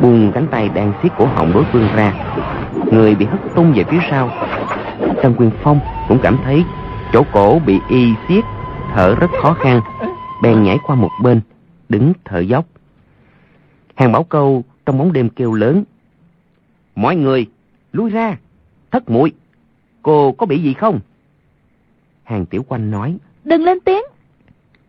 [0.00, 2.12] buông cánh tay đang siết cổ họng đối phương ra.
[2.92, 4.30] Người bị hất tung về phía sau.
[5.22, 6.64] Trần quyền phong cũng cảm thấy
[7.12, 8.44] chỗ cổ bị y siết
[8.94, 9.80] thở rất khó khăn
[10.42, 11.40] bèn nhảy qua một bên
[11.88, 12.64] đứng thở dốc.
[13.94, 15.84] Hàng bảo câu trong bóng đêm kêu lớn
[16.94, 17.46] mọi người
[17.92, 18.36] lui ra
[18.90, 19.32] thất muội
[20.02, 21.00] cô có bị gì không?
[22.24, 23.16] Hàng tiểu quanh nói.
[23.44, 24.02] Đừng lên tiếng.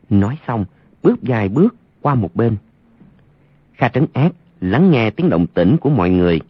[0.10, 0.66] Nói xong
[1.04, 2.58] bước vài bước qua một bên.
[3.74, 6.42] Kha trấn ác lắng nghe tiếng động tĩnh của mọi người.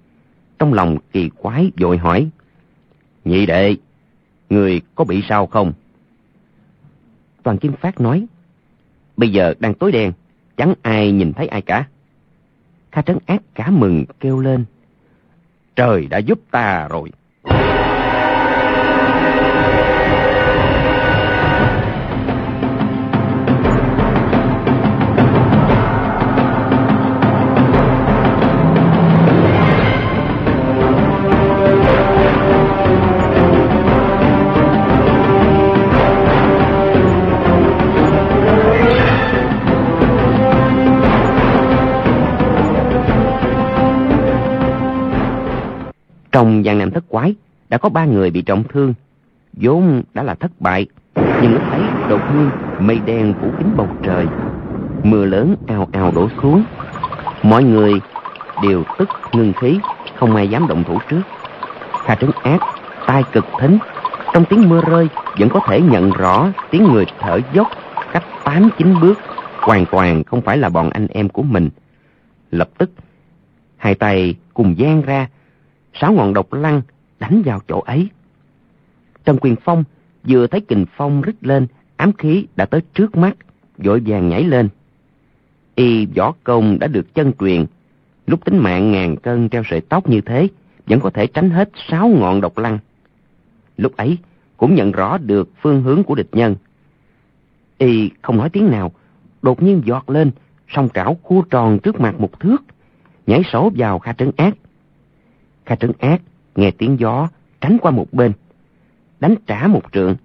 [0.60, 2.30] Trong lòng kỳ quái vội hỏi.
[3.26, 3.76] Nhị đệ
[4.50, 5.74] người có bị sao không?
[7.44, 8.26] Toàn kim phát nói.
[9.18, 10.12] Bây giờ đang tối đen
[10.58, 11.88] chẳng ai nhìn thấy ai cả.
[12.92, 14.66] Kha trấn ác cả mừng kêu lên.
[15.76, 17.12] Trời đã giúp ta rồi
[46.34, 47.36] Trong gian nam thất quái,
[47.70, 48.94] đã có ba người bị trọng thương.
[49.54, 53.88] vốn đã là thất bại, nhưng lúc ấy đột nhiên mây đen phủ kín bầu
[54.04, 54.26] trời.
[55.04, 56.64] Mưa lớn ào ào đổ xuống.
[57.44, 57.94] Mọi người
[58.64, 59.80] đều tức ngưng khí,
[60.16, 61.22] không ai dám động thủ trước.
[62.06, 62.60] Kha trấn ác,
[63.08, 63.78] tai cực thính,
[64.34, 65.08] trong tiếng mưa rơi
[65.40, 67.68] vẫn có thể nhận rõ tiếng người thở dốc
[68.12, 69.20] cách tám chín bước,
[69.60, 71.70] hoàn toàn không phải là bọn anh em của mình.
[72.52, 72.90] Lập tức,
[73.78, 75.28] hai tay cùng gian ra,
[75.94, 76.82] sáu ngọn độc lăng
[77.20, 78.10] đánh vào chỗ ấy.
[79.26, 79.84] Trần Quyền Phong
[80.24, 83.38] vừa thấy kình phong rít lên, ám khí đã tới trước mắt,
[83.78, 84.70] vội vàng nhảy lên.
[85.76, 87.66] Y võ công đã được chân truyền,
[88.28, 90.48] lúc tính mạng ngàn cân treo sợi tóc như thế,
[90.88, 92.80] vẫn có thể tránh hết sáu ngọn độc lăng.
[93.78, 94.18] Lúc ấy,
[94.58, 96.56] cũng nhận rõ được phương hướng của địch nhân.
[97.78, 98.92] Y không nói tiếng nào,
[99.42, 100.32] đột nhiên giọt lên,
[100.68, 102.64] song trảo khu tròn trước mặt một thước,
[103.28, 104.54] nhảy sổ vào kha trấn ác.
[105.66, 106.22] Kha trấn ác,
[106.56, 107.30] nghe tiếng gió,
[107.62, 108.32] tránh qua một bên,
[109.20, 110.16] đánh trả một trượng.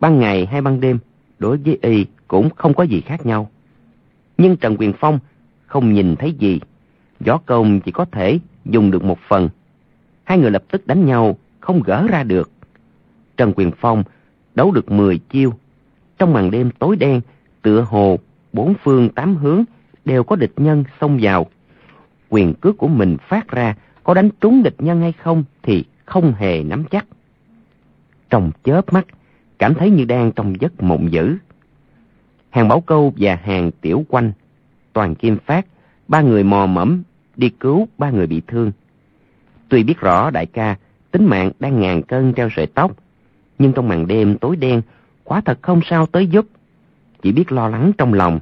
[0.00, 0.98] Ban ngày hay ban đêm,
[1.38, 3.50] đối với y cũng không có gì khác nhau.
[4.38, 5.18] Nhưng Trần Quyền Phong
[5.66, 6.60] không nhìn thấy gì,
[7.20, 9.48] gió công chỉ có thể dùng được một phần.
[10.24, 12.50] Hai người lập tức đánh nhau, không gỡ ra được.
[13.36, 14.02] Trần Quyền Phong
[14.54, 15.52] đấu được 10 chiêu.
[16.18, 17.20] Trong màn đêm tối đen,
[17.62, 18.18] tựa hồ,
[18.52, 19.64] bốn phương tám hướng
[20.04, 21.46] đều có địch nhân xông vào.
[22.28, 26.34] Quyền cước của mình phát ra, có đánh trúng địch nhân hay không thì không
[26.34, 27.06] hề nắm chắc.
[28.30, 29.06] Trong chớp mắt,
[29.58, 31.36] cảm thấy như đang trong giấc mộng dữ.
[32.50, 34.32] Hàng Bảo Câu và hàng Tiểu Quanh,
[34.92, 35.66] Toàn Kim Phát,
[36.08, 37.02] ba người mò mẫm
[37.36, 38.72] đi cứu ba người bị thương.
[39.68, 40.76] Tuy biết rõ đại ca,
[41.10, 42.92] tính mạng đang ngàn cân treo sợi tóc,
[43.58, 44.82] nhưng trong màn đêm tối đen,
[45.24, 46.46] quả thật không sao tới giúp,
[47.22, 48.40] chỉ biết lo lắng trong lòng.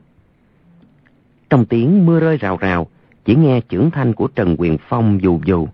[1.50, 2.86] Trong tiếng mưa rơi rào rào,
[3.24, 5.68] chỉ nghe trưởng thanh của Trần Quyền Phong dù dù.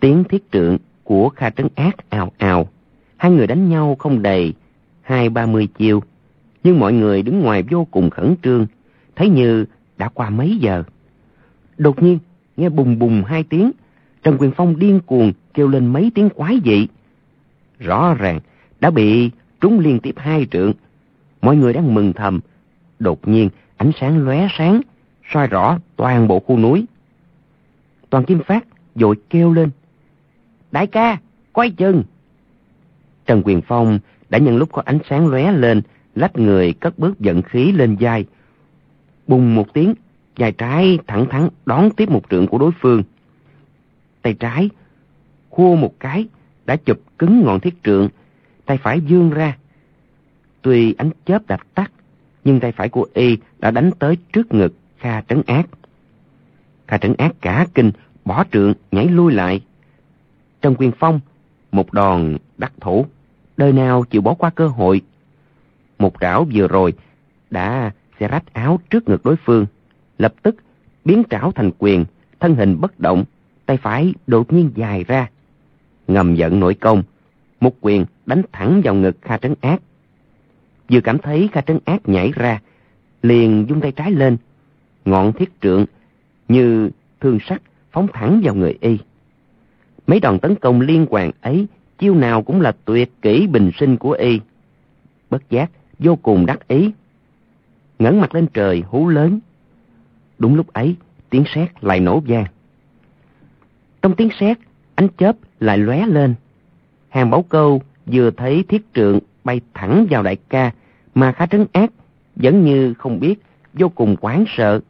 [0.00, 2.68] Tiếng thiết trượng của Kha Trấn Ác ào ào,
[3.16, 4.54] hai người đánh nhau không đầy
[5.02, 6.02] hai ba mươi chiêu,
[6.64, 8.66] nhưng mọi người đứng ngoài vô cùng khẩn trương,
[9.16, 9.64] thấy như
[9.98, 10.82] đã qua mấy giờ.
[11.78, 12.18] Đột nhiên,
[12.56, 13.70] nghe bùng bùng hai tiếng,
[14.22, 16.86] Trần Quyền Phong điên cuồng kêu lên mấy tiếng quái dị.
[17.78, 18.40] Rõ ràng
[18.80, 20.72] đã bị trúng liên tiếp hai trượng.
[21.42, 22.40] Mọi người đang mừng thầm.
[22.98, 24.80] Đột nhiên ánh sáng lóe sáng,
[25.32, 26.86] soi rõ toàn bộ khu núi.
[28.10, 29.70] Toàn Kim Phát vội kêu lên.
[30.72, 31.18] Đại ca,
[31.52, 32.04] quay chừng!
[33.26, 35.82] Trần Quyền Phong đã nhân lúc có ánh sáng lóe lên,
[36.14, 38.24] lách người cất bước dẫn khí lên vai.
[39.26, 39.94] Bùng một tiếng,
[40.36, 43.02] vai trái thẳng thắn đón tiếp một trượng của đối phương.
[44.22, 44.70] Tay trái,
[45.50, 46.26] khua một cái,
[46.66, 48.08] đã chụp cứng ngọn thiết trượng,
[48.66, 49.56] tay phải dương ra.
[50.62, 51.92] Tuy ánh chớp đạp tắt,
[52.44, 55.66] nhưng tay phải của y đã đánh tới trước ngực Kha Trấn Ác.
[56.86, 57.90] Kha Trấn Ác cả kinh,
[58.24, 59.60] bỏ trượng, nhảy lui lại.
[60.60, 61.20] Trong quyền phong,
[61.72, 63.06] một đòn đắc thủ,
[63.56, 65.00] đời nào chịu bỏ qua cơ hội.
[65.98, 66.92] Một trảo vừa rồi
[67.50, 69.66] đã xe rách áo trước ngực đối phương,
[70.18, 70.56] lập tức
[71.04, 72.04] biến trảo thành quyền,
[72.40, 73.24] thân hình bất động,
[73.66, 75.30] tay phải đột nhiên dài ra.
[76.08, 77.02] Ngầm giận nội công,
[77.60, 79.82] một quyền đánh thẳng vào ngực Kha Trấn Ác.
[80.90, 82.60] Vừa cảm thấy Kha Trấn Ác nhảy ra,
[83.22, 84.36] liền dung tay trái lên,
[85.04, 85.86] ngọn thiết trượng
[86.48, 87.62] như thương sắt
[87.92, 88.98] phóng thẳng vào người y.
[90.06, 91.66] Mấy đòn tấn công liên hoàn ấy,
[91.98, 94.40] chiêu nào cũng là tuyệt kỹ bình sinh của y.
[95.30, 96.90] Bất giác, vô cùng đắc ý.
[97.98, 99.40] ngẩng mặt lên trời hú lớn.
[100.38, 100.96] Đúng lúc ấy,
[101.30, 102.44] tiếng sét lại nổ vang.
[104.02, 104.58] Trong tiếng sét,
[104.94, 106.34] ánh chớp lại lóe lên.
[107.08, 110.72] Hàng bảo câu vừa thấy thiết trượng bay thẳng vào đại ca
[111.14, 111.90] mà khá trấn ác,
[112.36, 113.34] vẫn như không biết,
[113.74, 114.80] vô cùng quán sợ.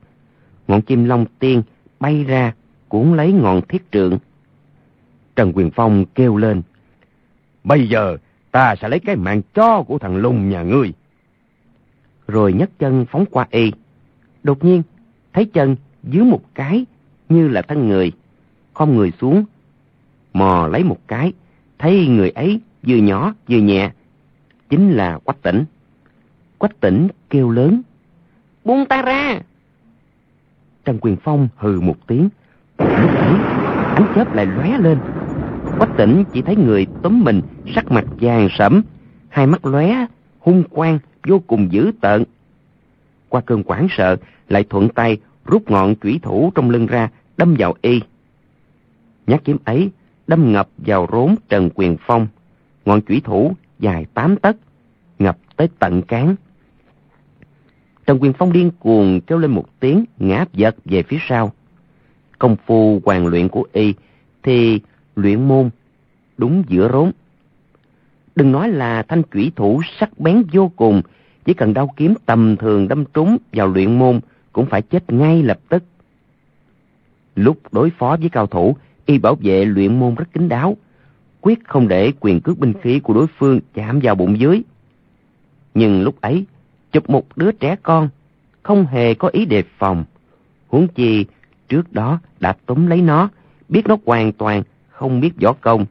[0.69, 1.63] Ngọn chim long tiên
[2.01, 2.55] bay ra
[2.89, 4.19] cuốn lấy ngọn thiết trượng.
[5.37, 6.63] Trần Quyền Phong kêu lên.
[7.65, 8.17] Bây giờ
[8.51, 10.93] ta sẽ lấy cái mạng cho của thằng lùng nhà ngươi.
[12.29, 13.73] Rồi nhấc chân phóng qua y.
[14.43, 14.83] Đột nhiên,
[15.33, 16.85] thấy chân dưới một cái
[17.29, 18.13] như là thân người.
[18.75, 19.45] Không người xuống,
[20.33, 21.33] mò lấy một cái,
[21.79, 23.91] thấy người ấy vừa nhỏ vừa nhẹ.
[24.69, 25.65] Chính là Quách Tỉnh.
[26.59, 27.83] Quách Tỉnh kêu lớn.
[28.65, 29.41] Buông ta ra!
[30.85, 32.29] Trần Quyền Phong hừ một tiếng.
[32.79, 33.35] Lúc ấy,
[33.95, 34.99] ánh chớp lại lóe lên.
[35.79, 37.41] Quách Tỉnh chỉ thấy người túm mình,
[37.75, 38.83] sắc mặt vàng sẫm,
[39.29, 40.07] hai mắt lóe,
[40.39, 42.25] hung quang, vô cùng dữ tợn.
[43.29, 44.17] Qua cơn quảng sợ,
[44.49, 48.01] lại thuận tay rút ngọn chủy thủ trong lưng ra, đâm vào y.
[49.27, 49.91] Nhát kiếm ấy
[50.27, 52.27] đâm ngập vào rốn Trần Quyền Phong.
[52.85, 54.57] Ngọn chủy thủ dài tám tấc,
[55.19, 56.35] ngập tới tận cán.
[58.07, 61.53] Trần Quyền Phong điên cuồng kêu lên một tiếng, ngã giật về phía sau.
[62.39, 63.95] Công phu hoàn luyện của y
[64.43, 64.81] thì
[65.17, 65.71] luyện môn
[66.39, 67.13] đúng giữa rốn.
[68.37, 71.03] Đừng nói là thanh chủy thủ sắc bén vô cùng,
[71.45, 74.21] chỉ cần đau kiếm tầm thường đâm trúng vào luyện môn
[74.53, 75.85] cũng phải chết ngay lập tức.
[77.37, 80.77] Lúc đối phó với cao thủ, y bảo vệ luyện môn rất kín đáo,
[81.41, 84.63] quyết không để quyền cước binh khí của đối phương chạm vào bụng dưới.
[85.75, 86.47] Nhưng lúc ấy,
[86.93, 88.09] chụp một đứa trẻ con,
[88.63, 90.05] không hề có ý đề phòng.
[90.69, 91.27] Huống chi,
[91.69, 93.29] trước đó đã túm lấy nó,
[93.69, 95.87] biết nó hoàn toàn không biết võ công,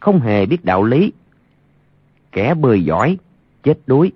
[0.00, 1.12] không hề biết đạo lý.
[2.32, 3.18] Kẻ bơi giỏi,
[3.62, 4.12] chết đuối,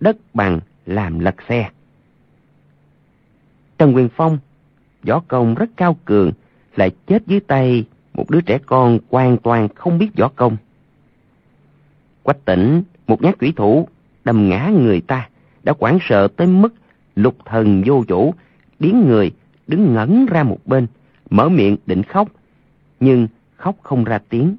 [0.00, 1.70] đất bằng làm lật xe.
[3.78, 4.38] Trần Quyền Phong,
[5.02, 6.32] võ công rất cao cường,
[6.76, 10.56] lại chết dưới tay một đứa trẻ con hoàn toàn không biết võ công.
[12.22, 13.88] Quách tỉnh, một nhát quỷ thủ,
[14.24, 15.28] đâm ngã người ta,
[15.64, 16.74] đã quảng sợ tới mức
[17.16, 18.34] lục thần vô chủ,
[18.78, 19.30] điến người,
[19.66, 20.86] đứng ngẩn ra một bên,
[21.30, 22.28] mở miệng định khóc,
[23.00, 24.56] nhưng khóc không ra tiếng.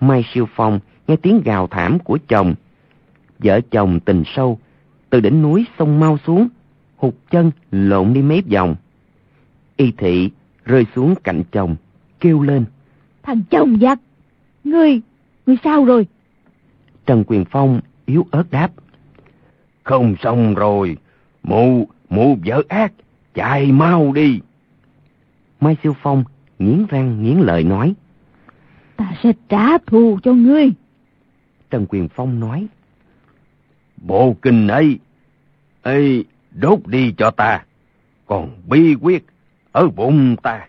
[0.00, 2.54] Mai Siêu Phong nghe tiếng gào thảm của chồng.
[3.38, 4.58] Vợ chồng tình sâu,
[5.10, 6.48] từ đỉnh núi sông mau xuống,
[6.96, 8.76] hụt chân lộn đi mấy vòng.
[9.76, 10.30] Y thị
[10.64, 11.76] rơi xuống cạnh chồng,
[12.20, 12.64] kêu lên.
[13.22, 13.98] Thằng chồng giặc,
[14.64, 15.00] ngươi,
[15.46, 16.06] ngươi sao rồi?
[17.06, 18.70] Trần Quyền Phong yếu ớt đáp.
[19.90, 20.96] Không xong rồi,
[21.42, 22.92] mụ, mụ vợ ác,
[23.34, 24.40] chạy mau đi.
[25.60, 26.24] Mai Siêu Phong
[26.58, 27.94] nghiến răng nghiến lợi nói.
[28.96, 30.72] Ta sẽ trả thù cho ngươi.
[31.70, 32.66] Trần Quyền Phong nói.
[33.96, 34.98] Bộ kinh ấy,
[35.82, 37.64] ấy đốt đi cho ta,
[38.26, 39.26] còn bi quyết
[39.72, 40.68] ở bụng ta.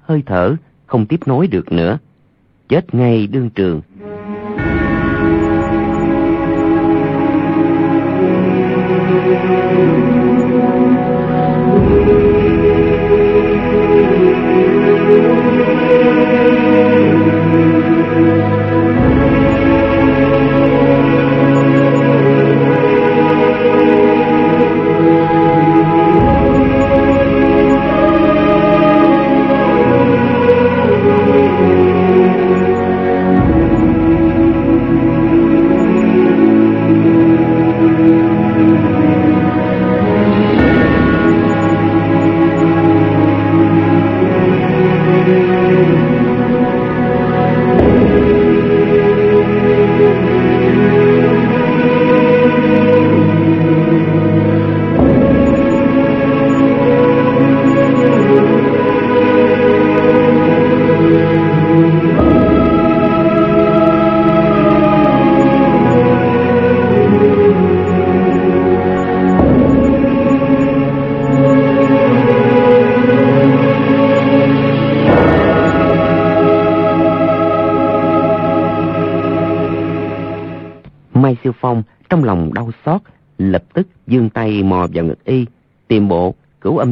[0.00, 1.98] Hơi thở không tiếp nối được nữa,
[2.68, 3.80] chết ngay đương trường.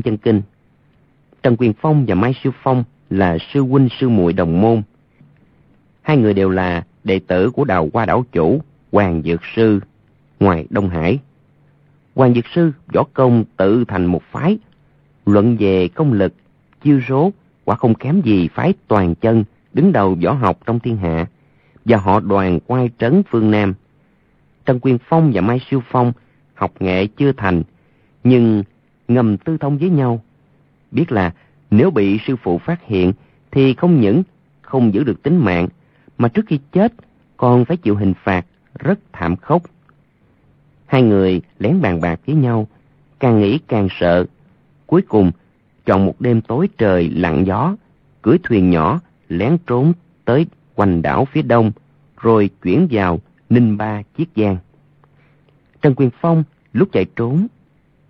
[0.03, 0.43] Trong chân kinh.
[1.43, 4.83] Trần Quyền Phong và Mai Siêu Phong là sư huynh sư muội đồng môn.
[6.03, 8.61] Hai người đều là đệ tử của đào hoa đảo chủ,
[8.93, 9.81] Hoàng Dược Sư,
[10.41, 11.19] ngoài Đông Hải.
[12.15, 14.59] Hoàng Dược Sư võ công tự thành một phái,
[15.27, 16.35] luận về công lực,
[16.83, 17.33] chiêu số,
[17.65, 21.27] quả không kém gì phái toàn chân, đứng đầu võ học trong thiên hạ,
[21.85, 23.75] và họ đoàn quay trấn phương Nam.
[24.67, 26.13] Trần Quyền Phong và Mai Siêu Phong
[26.55, 27.63] học nghệ chưa thành,
[28.25, 28.63] nhưng
[29.11, 30.21] ngầm tư thông với nhau.
[30.91, 31.33] biết là
[31.71, 33.13] nếu bị sư phụ phát hiện
[33.51, 34.23] thì không những
[34.63, 35.69] không giữ được tính mạng,
[36.19, 36.93] mà trước khi chết
[37.37, 38.47] còn phải chịu hình phạt
[38.79, 39.63] rất thảm khốc.
[40.87, 42.69] Hai người lén bàn bạc với nhau,
[43.21, 44.25] càng nghĩ càng sợ.
[44.87, 45.31] Cuối cùng,
[45.87, 47.77] chọn một đêm tối trời lặng gió,
[48.23, 49.93] cưỡi thuyền nhỏ, lén trốn
[50.25, 51.73] tới quanh đảo phía đông,
[52.17, 53.21] rồi chuyển vào
[53.51, 54.57] Ninh Ba Chiết Giang.
[55.83, 57.47] Trần Quyền Phong lúc chạy trốn,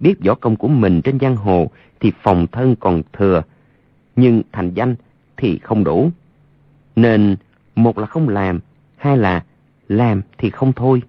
[0.01, 3.43] biết võ công của mình trên giang hồ thì phòng thân còn thừa,
[4.17, 4.95] nhưng thành danh
[5.37, 6.11] thì không đủ.
[6.97, 7.37] Nên
[7.75, 8.61] một là không làm,
[8.97, 9.45] hai là
[9.89, 11.03] làm thì không thôi.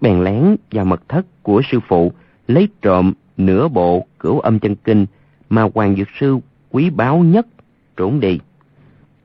[0.00, 2.12] Bèn lén vào mật thất của sư phụ,
[2.48, 5.06] lấy trộm nửa bộ cửu âm chân kinh
[5.50, 6.38] mà Hoàng Dược Sư
[6.70, 7.46] quý báu nhất
[7.96, 8.38] trốn đi.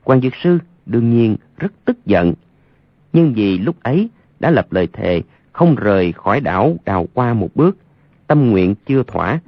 [0.04, 2.34] Hoàng Dược Sư đương nhiên rất tức giận,
[3.14, 7.50] nhưng vì lúc ấy đã lập lời thề không rời khỏi đảo đào qua một
[7.56, 7.78] bước,
[8.28, 9.40] tâm nguyện chưa thỏa,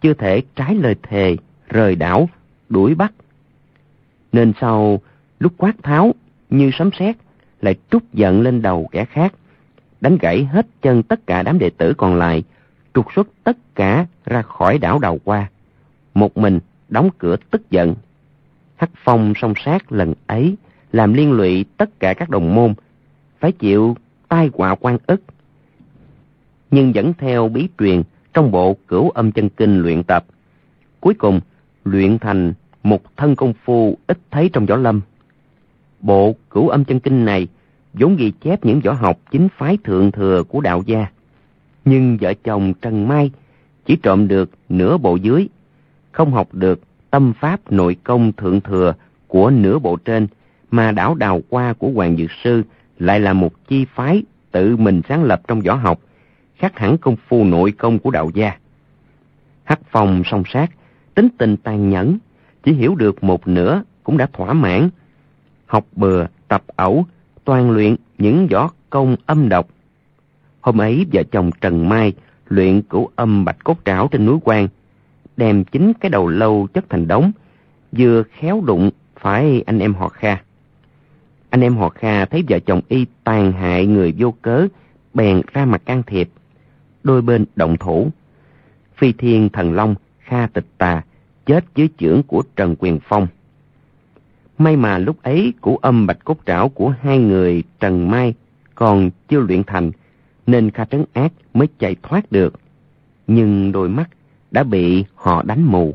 [0.00, 1.36] chưa thể trái lời thề
[1.68, 2.28] rời đảo
[2.68, 3.12] đuổi bắt.
[4.32, 5.00] Nên sau
[5.40, 6.14] lúc quát tháo
[6.50, 7.16] như sấm sét
[7.60, 9.34] lại trút giận lên đầu kẻ khác,
[10.00, 12.42] đánh gãy hết chân tất cả đám đệ tử còn lại,
[12.94, 15.50] trục xuất tất cả ra khỏi đảo đầu qua.
[16.14, 17.94] Một mình đóng cửa tức giận.
[18.76, 20.56] Hắc phong song sát lần ấy
[20.92, 22.74] làm liên lụy tất cả các đồng môn,
[23.40, 23.96] phải chịu
[24.28, 25.22] tai họa quan ức.
[26.70, 28.02] Nhưng vẫn theo bí truyền
[28.34, 30.24] trong bộ cửu âm chân kinh luyện tập.
[31.00, 31.40] Cuối cùng,
[31.84, 35.00] luyện thành một thân công phu ít thấy trong võ lâm.
[36.00, 37.48] Bộ cửu âm chân kinh này
[37.94, 41.06] vốn ghi chép những võ học chính phái thượng thừa của đạo gia.
[41.84, 43.30] Nhưng vợ chồng Trần Mai
[43.86, 45.48] chỉ trộm được nửa bộ dưới,
[46.12, 48.94] không học được tâm pháp nội công thượng thừa
[49.26, 50.26] của nửa bộ trên,
[50.70, 52.62] mà đảo đào qua của Hoàng Dược Sư
[52.98, 56.00] lại là một chi phái tự mình sáng lập trong võ học,
[56.58, 58.52] khác hẳn công phu nội công của đạo gia.
[59.64, 60.70] Hắc phong song sát,
[61.14, 62.18] tính tình tàn nhẫn,
[62.62, 64.88] chỉ hiểu được một nửa cũng đã thỏa mãn.
[65.66, 67.06] Học bừa, tập ẩu,
[67.44, 69.68] toàn luyện những võ công âm độc.
[70.60, 72.12] Hôm ấy vợ chồng Trần Mai
[72.48, 74.68] luyện cửu âm bạch cốt trảo trên núi quan,
[75.36, 77.32] đem chính cái đầu lâu chất thành đống,
[77.92, 80.36] vừa khéo đụng phải anh em họ Kha.
[81.50, 84.66] Anh em họ Kha thấy vợ chồng y tàn hại người vô cớ,
[85.14, 86.28] bèn ra mặt can thiệp.
[87.08, 88.10] Đôi bên động thủ.
[88.96, 91.02] Phi thiên thần long, Kha tịch tà,
[91.46, 93.26] chết dưới chưởng của Trần Quyền Phong.
[94.58, 98.34] May mà lúc ấy củ âm bạch cốt trảo của hai người Trần Mai
[98.74, 99.90] còn chưa luyện thành,
[100.46, 102.54] nên Kha Trấn Ác mới chạy thoát được.
[103.26, 104.10] Nhưng đôi mắt
[104.50, 105.94] đã bị họ đánh mù.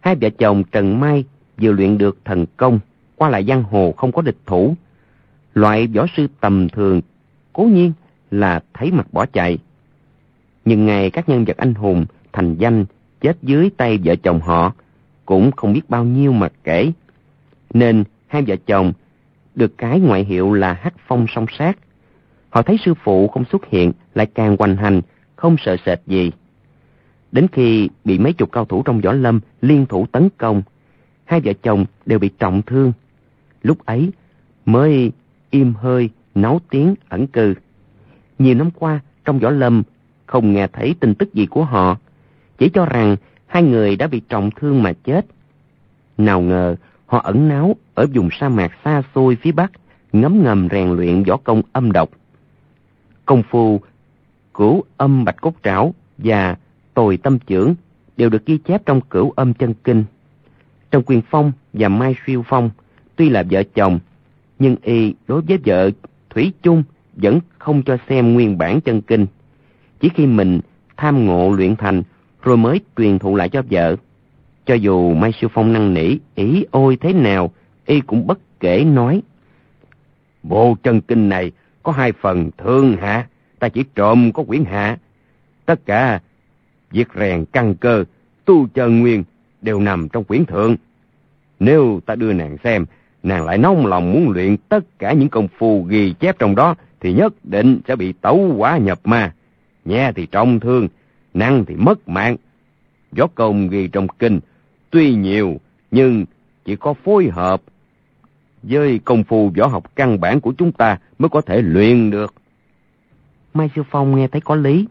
[0.00, 1.24] Hai vợ chồng Trần Mai
[1.60, 2.78] vừa luyện được thần công,
[3.16, 4.74] qua lại giang hồ không có địch thủ.
[5.54, 7.00] Loại võ sư tầm thường,
[7.52, 7.92] cố nhiên
[8.30, 9.58] là thấy mặt bỏ chạy.
[10.64, 12.84] Nhưng ngày các nhân vật anh hùng thành danh
[13.20, 14.72] chết dưới tay vợ chồng họ
[15.24, 16.92] cũng không biết bao nhiêu mà kể.
[17.74, 18.92] Nên hai vợ chồng
[19.54, 21.78] được cái ngoại hiệu là hắc phong song sát.
[22.50, 25.00] Họ thấy sư phụ không xuất hiện lại càng hoành hành,
[25.36, 26.30] không sợ sệt gì.
[27.32, 30.62] Đến khi bị mấy chục cao thủ trong võ lâm liên thủ tấn công,
[31.24, 32.92] hai vợ chồng đều bị trọng thương.
[33.62, 34.10] Lúc ấy
[34.66, 35.12] mới
[35.50, 37.54] im hơi, nấu tiếng ẩn cư.
[38.38, 39.82] Nhiều năm qua, trong võ lâm
[40.30, 41.96] không nghe thấy tin tức gì của họ,
[42.58, 43.16] chỉ cho rằng
[43.46, 45.26] hai người đã bị trọng thương mà chết.
[46.18, 49.72] Nào ngờ họ ẩn náu ở vùng sa mạc xa xôi phía bắc,
[50.12, 52.10] ngấm ngầm rèn luyện võ công âm độc.
[53.26, 53.80] Công phu
[54.54, 56.56] cửu âm bạch cốt trảo và
[56.94, 57.74] tồi tâm trưởng
[58.16, 60.04] đều được ghi chép trong cửu âm chân kinh.
[60.90, 62.70] Trong Quyền Phong và Mai Siêu Phong,
[63.16, 63.98] tuy là vợ chồng,
[64.58, 65.90] nhưng y đối với vợ
[66.30, 66.82] Thủy chung
[67.16, 69.26] vẫn không cho xem nguyên bản chân kinh.
[70.00, 70.60] Chỉ khi mình
[70.96, 72.02] tham ngộ luyện thành
[72.42, 73.96] rồi mới truyền thụ lại cho vợ.
[74.66, 77.52] Cho dù Mai Siêu Phong năn nỉ, ý ôi thế nào,
[77.86, 79.22] y cũng bất kể nói.
[80.42, 83.26] Bộ chân kinh này có hai phần thương hạ,
[83.58, 84.98] ta chỉ trộm có quyển hạ.
[85.66, 86.20] Tất cả
[86.90, 88.04] việc rèn căn cơ,
[88.44, 89.24] tu chân nguyên
[89.62, 90.76] đều nằm trong quyển thượng.
[91.60, 92.84] Nếu ta đưa nàng xem,
[93.22, 96.74] nàng lại nóng lòng muốn luyện tất cả những công phu ghi chép trong đó,
[97.00, 99.32] thì nhất định sẽ bị tấu quả nhập ma.
[99.84, 100.88] Nhẹ thì trọng thương,
[101.34, 102.36] nặng thì mất mạng.
[103.12, 104.40] gió công ghi trong kinh,
[104.90, 105.60] tuy nhiều,
[105.90, 106.24] nhưng
[106.64, 107.62] chỉ có phối hợp
[108.62, 112.34] với công phu võ học căn bản của chúng ta mới có thể luyện được.
[113.54, 114.86] Mai Sư Phong nghe thấy có lý,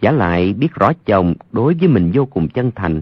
[0.00, 3.00] giả lại biết rõ chồng đối với mình vô cùng chân thành.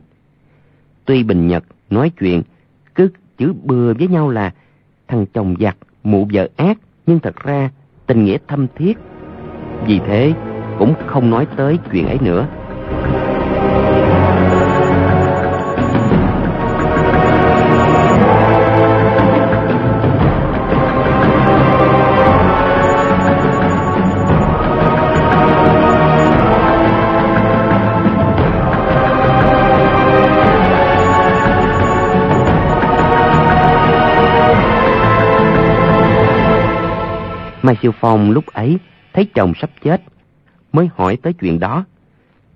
[1.05, 2.43] Tuy Bình Nhật nói chuyện,
[2.95, 4.55] cứ chữ bừa với nhau là
[5.09, 7.70] thằng chồng giặc, mụ vợ ác, nhưng thật ra
[8.07, 8.99] tình nghĩa thâm thiết.
[9.86, 10.34] Vì thế,
[10.79, 12.47] cũng không nói tới chuyện ấy nữa.
[37.62, 38.79] Mai Siêu Phong lúc ấy
[39.12, 40.01] thấy chồng sắp chết
[40.73, 41.85] mới hỏi tới chuyện đó.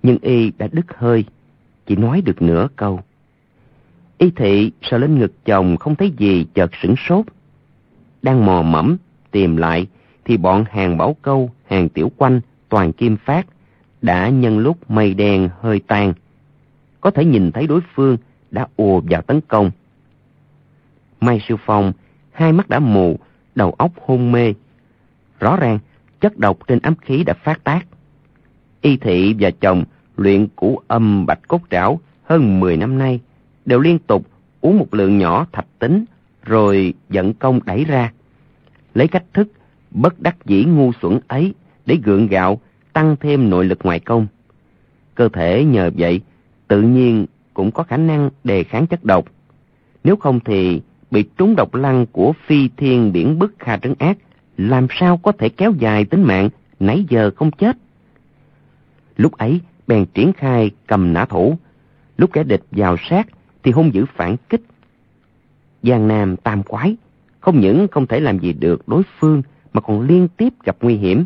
[0.03, 1.25] Nhưng y đã đứt hơi,
[1.85, 2.99] chỉ nói được nửa câu.
[4.17, 7.25] Y thị sợ lên ngực chồng không thấy gì chợt sửng sốt.
[8.21, 8.97] Đang mò mẫm
[9.31, 9.87] tìm lại
[10.25, 13.47] thì bọn hàng bảo câu, hàng tiểu quanh, toàn kim phát
[14.01, 16.13] đã nhân lúc mây đen hơi tan.
[17.01, 18.17] Có thể nhìn thấy đối phương
[18.51, 19.71] đã ùa vào tấn công.
[21.21, 21.93] Mai Siêu Phong,
[22.31, 23.19] hai mắt đã mù,
[23.55, 24.53] đầu óc hôn mê.
[25.39, 25.79] Rõ ràng,
[26.19, 27.85] chất độc trên ám khí đã phát tác.
[28.83, 29.83] Y thị và chồng
[30.17, 33.19] luyện củ âm bạch cốt trảo hơn 10 năm nay,
[33.65, 34.25] đều liên tục
[34.61, 36.05] uống một lượng nhỏ thạch tính,
[36.43, 38.11] rồi dẫn công đẩy ra.
[38.93, 39.47] Lấy cách thức
[39.91, 41.53] bất đắc dĩ ngu xuẩn ấy
[41.85, 42.61] để gượng gạo,
[42.93, 44.27] tăng thêm nội lực ngoại công.
[45.15, 46.21] Cơ thể nhờ vậy,
[46.67, 49.25] tự nhiên cũng có khả năng đề kháng chất độc.
[50.03, 50.81] Nếu không thì
[51.11, 54.17] bị trúng độc lăng của phi thiên biển bức kha trấn ác,
[54.57, 57.77] làm sao có thể kéo dài tính mạng, nãy giờ không chết.
[59.17, 61.57] Lúc ấy, bèn triển khai cầm nã thủ.
[62.17, 63.27] Lúc kẻ địch vào sát,
[63.63, 64.61] thì hung dữ phản kích.
[65.83, 66.95] Giang Nam tam quái,
[67.39, 69.41] không những không thể làm gì được đối phương,
[69.73, 71.25] mà còn liên tiếp gặp nguy hiểm.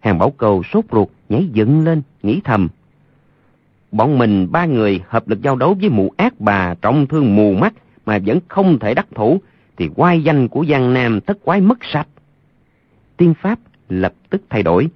[0.00, 2.68] Hàng bảo cầu sốt ruột, nhảy dựng lên, nghĩ thầm.
[3.92, 7.54] Bọn mình ba người hợp lực giao đấu với mụ ác bà trọng thương mù
[7.54, 7.74] mắt
[8.06, 9.40] mà vẫn không thể đắc thủ,
[9.76, 12.08] thì quai danh của Giang Nam thất quái mất sạch.
[13.16, 13.58] Tiên pháp
[13.88, 14.88] lập tức thay đổi.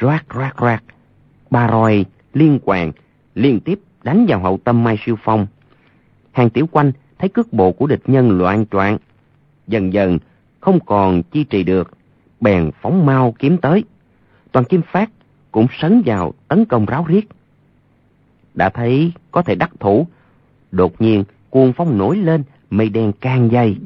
[0.00, 0.82] Roạt roạt roạt,
[1.50, 2.92] ba roi liên quan
[3.34, 5.46] liên tiếp đánh vào hậu tâm Mai Siêu Phong.
[6.32, 8.98] Hàng tiểu quanh thấy cước bộ của địch nhân loạn choạng,
[9.66, 10.18] dần dần
[10.60, 11.90] không còn chi trì được,
[12.40, 13.84] bèn phóng mau kiếm tới.
[14.52, 15.10] Toàn Kim Phát
[15.52, 17.28] cũng sấn vào tấn công ráo riết.
[18.54, 20.06] Đã thấy có thể đắc thủ,
[20.70, 23.76] đột nhiên cuồng phong nổi lên, mây đen can dây.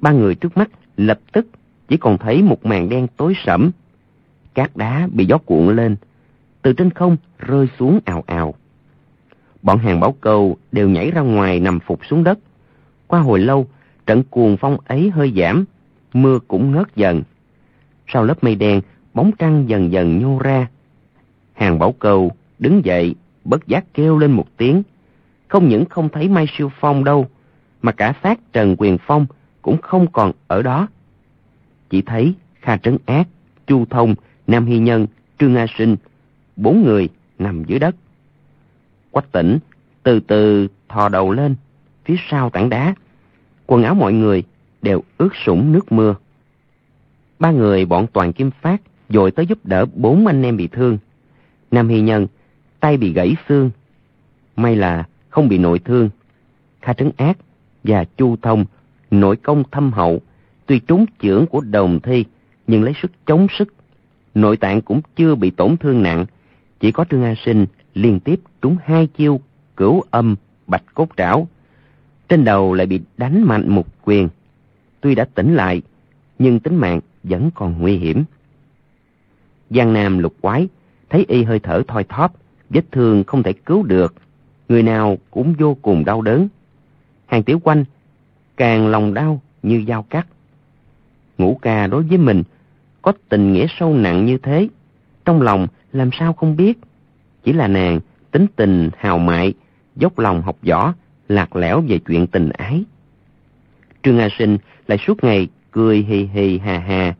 [0.00, 1.46] Ba người trước mắt lập tức
[1.88, 3.70] chỉ còn thấy một màn đen tối sẫm.
[4.54, 5.96] Cát đá bị gió cuộn lên,
[6.62, 8.54] từ trên không rơi xuống ào ào.
[9.62, 12.38] Bọn hàng bảo cầu đều nhảy ra ngoài nằm phục xuống đất.
[13.06, 13.66] Qua hồi lâu,
[14.06, 15.64] trận cuồng phong ấy hơi giảm,
[16.12, 17.22] mưa cũng ngớt dần.
[18.06, 18.80] Sau lớp mây đen,
[19.14, 20.68] bóng trăng dần dần nhô ra.
[21.52, 24.82] Hàng bảo cầu đứng dậy, bất giác kêu lên một tiếng.
[25.48, 27.28] Không những không thấy Mai Siêu Phong đâu,
[27.82, 29.26] mà cả xác Trần Quyền Phong
[29.62, 30.88] cũng không còn ở đó.
[31.90, 33.28] Chỉ thấy Kha Trấn Ác,
[33.66, 34.14] Chu Thông,
[34.46, 35.06] Nam Hy Nhân,
[35.38, 35.96] Trương A Sinh,
[36.58, 37.96] bốn người nằm dưới đất.
[39.10, 39.58] Quách tỉnh
[40.02, 41.54] từ từ thò đầu lên,
[42.04, 42.94] phía sau tảng đá.
[43.66, 44.42] Quần áo mọi người
[44.82, 46.14] đều ướt sũng nước mưa.
[47.38, 50.98] Ba người bọn toàn kim phát dội tới giúp đỡ bốn anh em bị thương.
[51.70, 52.26] Nam Hy Nhân,
[52.80, 53.70] tay bị gãy xương.
[54.56, 56.10] May là không bị nội thương.
[56.80, 57.38] Kha Trấn Ác
[57.84, 58.64] và Chu Thông
[59.10, 60.20] nội công thâm hậu,
[60.66, 62.24] tuy trúng chưởng của đồng thi
[62.66, 63.74] nhưng lấy sức chống sức.
[64.34, 66.26] Nội tạng cũng chưa bị tổn thương nặng,
[66.80, 69.40] chỉ có Trương A Sinh liên tiếp trúng hai chiêu
[69.76, 71.48] cửu âm bạch cốt trảo.
[72.28, 74.28] Trên đầu lại bị đánh mạnh một quyền.
[75.00, 75.82] Tuy đã tỉnh lại,
[76.38, 78.24] nhưng tính mạng vẫn còn nguy hiểm.
[79.70, 80.68] Giang Nam lục quái,
[81.08, 82.34] thấy y hơi thở thoi thóp,
[82.70, 84.14] vết thương không thể cứu được.
[84.68, 86.48] Người nào cũng vô cùng đau đớn.
[87.26, 87.84] Hàng tiểu quanh,
[88.56, 90.26] càng lòng đau như dao cắt.
[91.38, 92.42] Ngũ ca đối với mình,
[93.02, 94.68] có tình nghĩa sâu nặng như thế.
[95.28, 96.78] Trong lòng làm sao không biết.
[97.44, 98.00] Chỉ là nàng
[98.30, 99.54] tính tình hào mại,
[99.96, 100.94] dốc lòng học võ,
[101.28, 102.84] lạc lẽo về chuyện tình ái.
[104.02, 107.14] Trương A Sinh lại suốt ngày cười hì hì hà hà,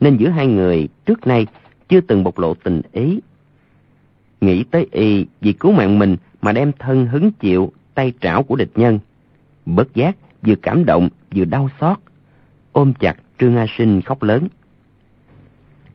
[0.00, 1.46] nên giữa hai người trước nay
[1.88, 3.20] chưa từng bộc lộ tình ý.
[4.40, 8.56] Nghĩ tới y vì cứu mạng mình mà đem thân hứng chịu tay trảo của
[8.56, 8.98] địch nhân.
[9.66, 11.98] Bất giác vừa cảm động vừa đau xót,
[12.72, 14.48] ôm chặt Trương A Sinh khóc lớn.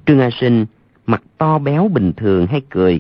[0.06, 0.66] Trương A Sinh
[1.08, 3.00] mặt to béo bình thường hay cười,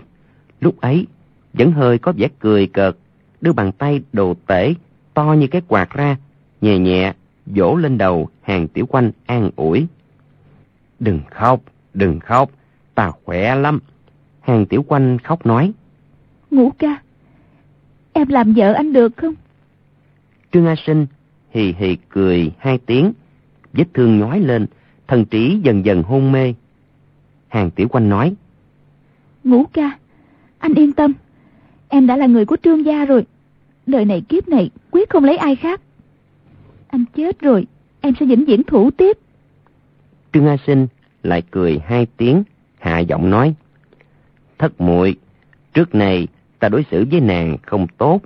[0.60, 1.08] lúc ấy
[1.54, 2.98] vẫn hơi có vẻ cười cợt,
[3.42, 4.74] đưa bàn tay đồ tể
[5.14, 6.18] to như cái quạt ra,
[6.62, 7.14] nhẹ nhẹ
[7.46, 9.88] vỗ lên đầu hàng tiểu quanh an ủi.
[11.00, 11.62] Đừng khóc,
[11.94, 12.52] đừng khóc,
[12.96, 13.80] ta khỏe lắm.
[14.42, 15.72] Hàng tiểu quanh khóc nói.
[16.52, 17.02] Ngũ ca,
[18.14, 19.34] em làm vợ anh được không?
[20.52, 21.06] Trương A Sinh
[21.50, 23.14] hì hì cười hai tiếng,
[23.74, 24.66] vết thương nhói lên,
[25.08, 26.54] thần trí dần dần hôn mê.
[27.58, 28.36] Hàng tiểu quanh nói.
[29.44, 29.98] Ngũ ca,
[30.60, 31.14] anh yên tâm,
[31.90, 33.26] em đã là người của trương gia rồi.
[33.86, 35.82] Đời này kiếp này quyết không lấy ai khác.
[36.88, 37.68] Anh chết rồi,
[38.02, 39.18] em sẽ vĩnh viễn thủ tiếp.
[40.34, 40.88] Trương A Sinh
[41.24, 42.44] lại cười hai tiếng,
[42.80, 43.54] hạ giọng nói.
[44.58, 45.16] Thất muội
[45.74, 46.28] trước này
[46.60, 48.20] ta đối xử với nàng không tốt.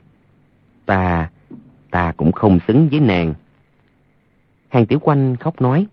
[0.85, 1.29] Ta,
[1.91, 3.33] ta cũng không xứng với nàng.
[4.69, 5.87] Hàng tiểu quanh khóc nói.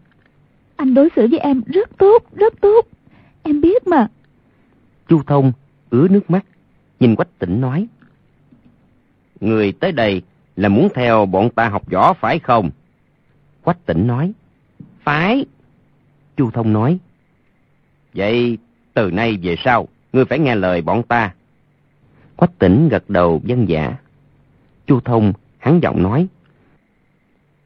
[0.76, 2.86] Anh đối xử với em rất tốt, rất tốt.
[3.48, 4.08] Em biết mà.
[5.08, 5.52] Chu Thông
[5.90, 6.44] ứa nước mắt,
[7.00, 7.86] nhìn Quách Tỉnh nói.
[9.40, 10.22] Người tới đây
[10.56, 12.70] là muốn theo bọn ta học võ phải không?
[13.62, 14.32] Quách Tỉnh nói.
[15.02, 15.46] Phải.
[16.36, 16.98] Chu Thông nói.
[18.14, 18.58] Vậy
[18.94, 21.34] từ nay về sau, ngươi phải nghe lời bọn ta.
[22.36, 23.96] Quách Tỉnh gật đầu dân dạ.
[24.86, 26.26] Chu Thông hắn giọng nói.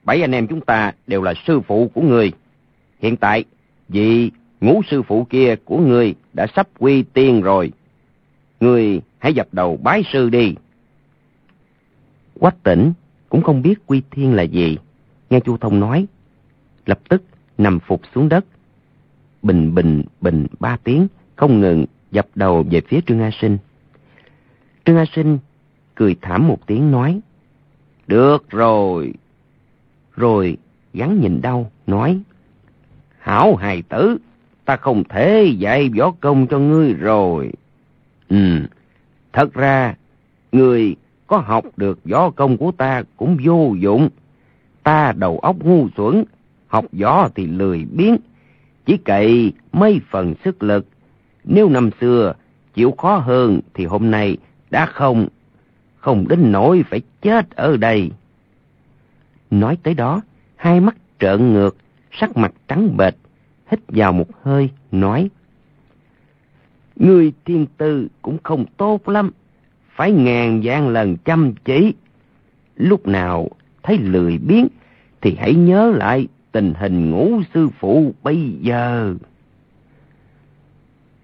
[0.04, 2.32] Bảy anh em chúng ta đều là sư phụ của ngươi.
[3.00, 3.44] Hiện tại,
[3.88, 4.30] vì
[4.62, 7.72] ngũ sư phụ kia của ngươi đã sắp quy tiên rồi.
[8.60, 10.54] Ngươi hãy dập đầu bái sư đi.
[12.40, 12.92] Quách tỉnh
[13.28, 14.78] cũng không biết quy thiên là gì.
[15.30, 16.06] Nghe Chu Thông nói,
[16.86, 17.22] lập tức
[17.58, 18.44] nằm phục xuống đất.
[19.42, 21.06] Bình bình bình ba tiếng,
[21.36, 23.58] không ngừng dập đầu về phía Trương A Sinh.
[24.84, 25.38] Trương A Sinh
[25.94, 27.20] cười thảm một tiếng nói,
[28.06, 29.14] Được rồi.
[30.16, 30.56] Rồi
[30.94, 32.20] gắn nhìn đau, nói,
[33.18, 34.18] Hảo hài tử,
[34.64, 37.52] ta không thể dạy võ công cho ngươi rồi.
[38.28, 38.58] Ừ,
[39.32, 39.94] thật ra,
[40.52, 40.96] ngươi
[41.26, 44.08] có học được võ công của ta cũng vô dụng.
[44.82, 46.24] Ta đầu óc ngu xuẩn,
[46.66, 48.16] học võ thì lười biếng,
[48.86, 50.86] chỉ cậy mấy phần sức lực.
[51.44, 52.34] Nếu năm xưa
[52.74, 54.36] chịu khó hơn thì hôm nay
[54.70, 55.28] đã không,
[55.96, 58.10] không đến nỗi phải chết ở đây.
[59.50, 60.20] Nói tới đó,
[60.56, 61.76] hai mắt trợn ngược,
[62.12, 63.14] sắc mặt trắng bệch,
[63.72, 65.30] hít vào một hơi, nói.
[66.96, 69.30] Người thiên tư cũng không tốt lắm,
[69.94, 71.94] phải ngàn vạn lần chăm chỉ.
[72.76, 73.48] Lúc nào
[73.82, 74.68] thấy lười biếng
[75.20, 79.14] thì hãy nhớ lại tình hình ngũ sư phụ bây giờ.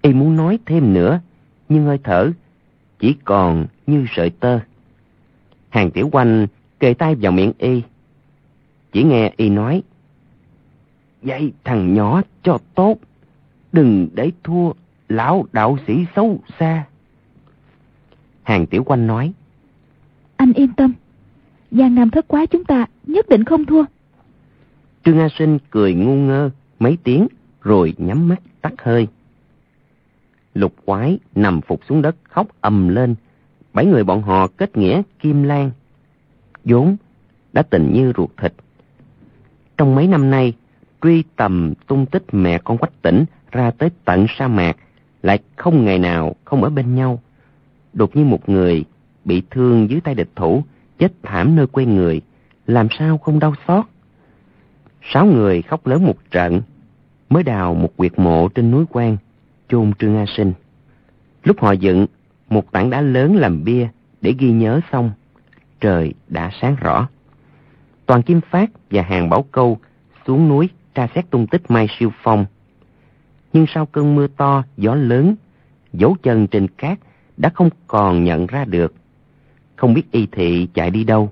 [0.01, 1.19] Y muốn nói thêm nữa,
[1.69, 2.31] nhưng hơi thở
[2.99, 4.59] chỉ còn như sợi tơ.
[5.69, 6.47] Hàng tiểu quanh
[6.79, 7.81] kề tay vào miệng Y.
[8.91, 9.83] Chỉ nghe Y nói,
[11.23, 12.97] Dạy thằng nhỏ cho tốt,
[13.71, 14.71] đừng để thua
[15.09, 16.85] lão đạo sĩ xấu xa.
[18.43, 19.33] Hàng Tiểu Quanh nói.
[20.35, 20.93] Anh yên tâm,
[21.71, 23.83] Giang Nam thất quá chúng ta nhất định không thua.
[25.05, 26.49] Trương A Sinh cười ngu ngơ
[26.79, 27.27] mấy tiếng
[27.61, 29.07] rồi nhắm mắt tắt hơi.
[30.53, 33.15] Lục quái nằm phục xuống đất khóc ầm lên.
[33.73, 35.71] Bảy người bọn họ kết nghĩa Kim Lan.
[36.63, 36.97] vốn
[37.53, 38.53] đã tình như ruột thịt.
[39.77, 40.53] Trong mấy năm nay,
[41.01, 44.77] truy tầm tung tích mẹ con quách tỉnh ra tới tận sa mạc,
[45.23, 47.19] lại không ngày nào không ở bên nhau.
[47.93, 48.85] Đột nhiên một người
[49.25, 50.63] bị thương dưới tay địch thủ,
[50.99, 52.21] chết thảm nơi quê người,
[52.67, 53.85] làm sao không đau xót.
[55.03, 56.61] Sáu người khóc lớn một trận,
[57.29, 59.17] mới đào một quyệt mộ trên núi quan,
[59.69, 60.53] chôn Trương A Sinh.
[61.43, 62.05] Lúc họ dựng
[62.49, 63.87] một tảng đá lớn làm bia
[64.21, 65.11] để ghi nhớ xong,
[65.79, 67.07] trời đã sáng rõ.
[68.05, 69.79] Toàn Kim Phát và Hàng Bảo Câu
[70.27, 70.69] xuống núi
[70.99, 72.45] tra xét tung tích Mai Siêu Phong.
[73.53, 75.35] Nhưng sau cơn mưa to, gió lớn,
[75.93, 76.99] dấu chân trên cát
[77.37, 78.93] đã không còn nhận ra được.
[79.75, 81.31] Không biết y thị chạy đi đâu.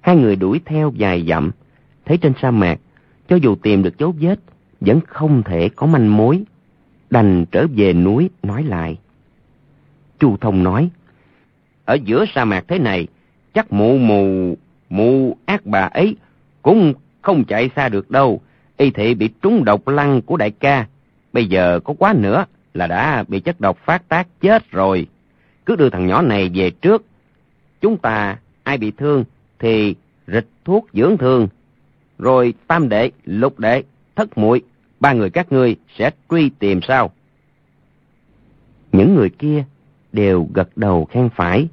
[0.00, 1.50] Hai người đuổi theo vài dặm,
[2.04, 2.80] thấy trên sa mạc,
[3.28, 4.40] cho dù tìm được dấu vết,
[4.80, 6.42] vẫn không thể có manh mối.
[7.10, 8.98] Đành trở về núi nói lại.
[10.18, 10.90] Chu Thông nói,
[11.84, 13.06] Ở giữa sa mạc thế này,
[13.54, 14.56] chắc mụ mù,
[14.90, 16.16] mụ ác bà ấy
[16.62, 18.40] cũng không chạy xa được đâu.
[18.76, 20.86] Y thị bị trúng độc lăng của đại ca.
[21.32, 22.44] Bây giờ có quá nữa
[22.74, 25.06] là đã bị chất độc phát tác chết rồi.
[25.66, 27.04] Cứ đưa thằng nhỏ này về trước.
[27.80, 29.24] Chúng ta ai bị thương
[29.58, 29.94] thì
[30.26, 31.48] rịch thuốc dưỡng thương.
[32.18, 33.82] Rồi tam đệ, lục đệ,
[34.16, 34.62] thất muội
[35.00, 37.10] ba người các ngươi sẽ truy tìm sao?
[38.92, 39.64] Những người kia
[40.12, 41.68] đều gật đầu khen phải,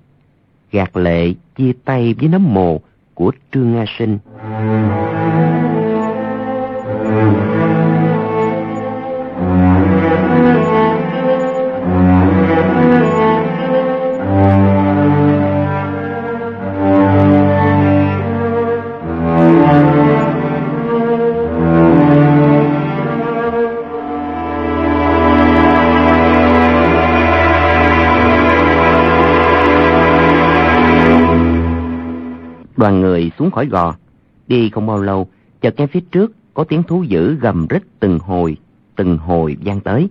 [0.71, 2.81] gạt lệ chia tay với nấm mồ
[3.13, 4.17] của Trương Nga Sinh.
[32.79, 33.95] Đoàn người xuống khỏi gò,
[34.47, 35.27] đi không bao lâu,
[35.61, 38.57] chợt nghe phía trước có tiếng thú dữ gầm rít từng hồi,
[38.95, 40.09] từng hồi vang tới.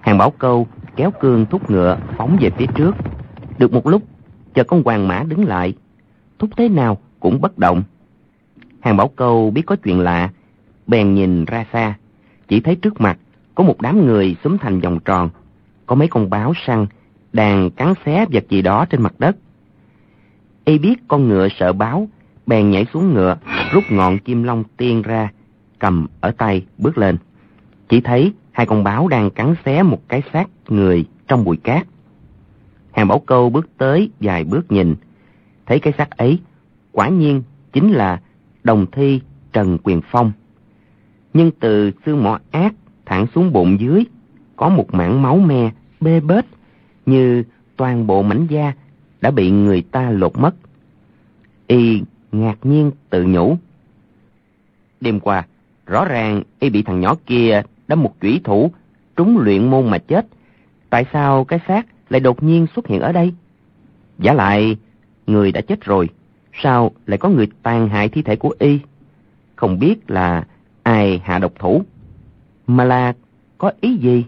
[0.00, 0.66] Hàng bảo câu
[0.96, 2.94] kéo cương thúc ngựa phóng về phía trước.
[3.58, 4.02] Được một lúc,
[4.54, 5.74] chợt con hoàng mã đứng lại.
[6.38, 7.82] Thúc thế nào cũng bất động.
[8.80, 10.30] Hàng bảo câu biết có chuyện lạ,
[10.86, 11.94] bèn nhìn ra xa.
[12.48, 13.18] Chỉ thấy trước mặt
[13.54, 15.30] có một đám người xúm thành vòng tròn.
[15.86, 16.86] Có mấy con báo săn
[17.32, 19.36] đang cắn xé vật gì đó trên mặt đất.
[20.70, 22.08] Y biết con ngựa sợ báo,
[22.46, 23.36] bèn nhảy xuống ngựa,
[23.72, 25.28] rút ngọn kim long tiên ra,
[25.78, 27.16] cầm ở tay bước lên.
[27.88, 31.86] Chỉ thấy hai con báo đang cắn xé một cái xác người trong bụi cát.
[32.92, 34.94] Hàng bảo câu bước tới vài bước nhìn,
[35.66, 36.38] thấy cái xác ấy
[36.92, 37.42] quả nhiên
[37.72, 38.20] chính là
[38.64, 39.20] đồng thi
[39.52, 40.32] Trần Quyền Phong.
[41.34, 42.74] Nhưng từ xương mỏ ác
[43.06, 44.04] thẳng xuống bụng dưới,
[44.56, 46.46] có một mảng máu me bê bết
[47.06, 47.44] như
[47.76, 48.72] toàn bộ mảnh da
[49.20, 50.54] đã bị người ta lột mất.
[51.66, 52.02] Y
[52.32, 53.56] ngạc nhiên tự nhủ.
[55.00, 55.46] Đêm qua,
[55.86, 58.70] rõ ràng y bị thằng nhỏ kia đâm một chủy thủ
[59.16, 60.26] trúng luyện môn mà chết.
[60.90, 63.34] Tại sao cái xác lại đột nhiên xuất hiện ở đây?
[64.18, 64.76] Giả lại,
[65.26, 66.08] người đã chết rồi,
[66.62, 68.78] sao lại có người tàn hại thi thể của y?
[69.56, 70.46] Không biết là
[70.82, 71.82] ai hạ độc thủ,
[72.66, 73.12] mà là
[73.58, 74.24] có ý gì?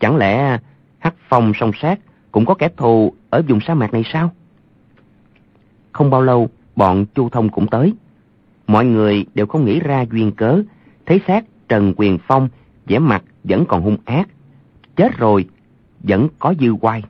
[0.00, 0.58] Chẳng lẽ
[0.98, 2.00] hắc phong song sát
[2.32, 4.32] cũng có kẻ thù ở vùng sa mạc này sao?
[5.92, 7.94] Không bao lâu, bọn Chu Thông cũng tới.
[8.66, 10.62] Mọi người đều không nghĩ ra duyên cớ,
[11.06, 12.48] thấy xác Trần Quyền Phong
[12.86, 14.28] vẻ mặt vẫn còn hung ác.
[14.96, 15.48] Chết rồi,
[16.02, 17.02] vẫn có dư quay.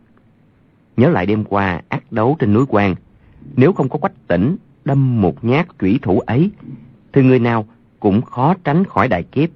[0.96, 2.94] Nhớ lại đêm qua ác đấu trên núi quan,
[3.56, 6.50] nếu không có quách tỉnh đâm một nhát chủy thủ ấy,
[7.12, 7.66] thì người nào
[8.00, 9.48] cũng khó tránh khỏi đại kiếp.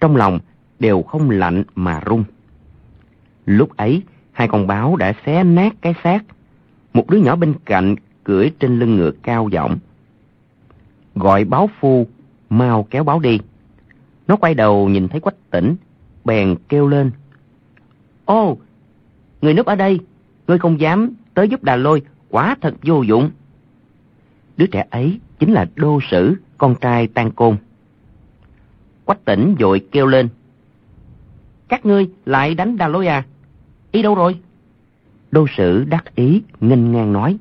[0.00, 0.38] Trong lòng
[0.78, 2.24] đều không lạnh mà run.
[3.46, 4.02] Lúc ấy,
[4.40, 6.24] hai con báo đã xé nát cái xác.
[6.92, 9.78] Một đứa nhỏ bên cạnh cưỡi trên lưng ngựa cao giọng.
[11.14, 12.06] Gọi báo phu,
[12.50, 13.38] mau kéo báo đi.
[14.28, 15.76] Nó quay đầu nhìn thấy quách tỉnh,
[16.24, 17.10] bèn kêu lên.
[18.24, 18.58] Ô,
[19.42, 20.00] người núp ở đây,
[20.46, 23.30] ngươi không dám tới giúp đà lôi, quả thật vô dụng.
[24.56, 27.56] Đứa trẻ ấy chính là đô sử, con trai tan côn.
[29.04, 30.28] Quách tỉnh vội kêu lên.
[31.68, 33.24] Các ngươi lại đánh đà lôi à?
[33.92, 34.38] Ý đâu rồi?
[35.30, 37.38] Đô sử đắc ý, nghênh ngang nói.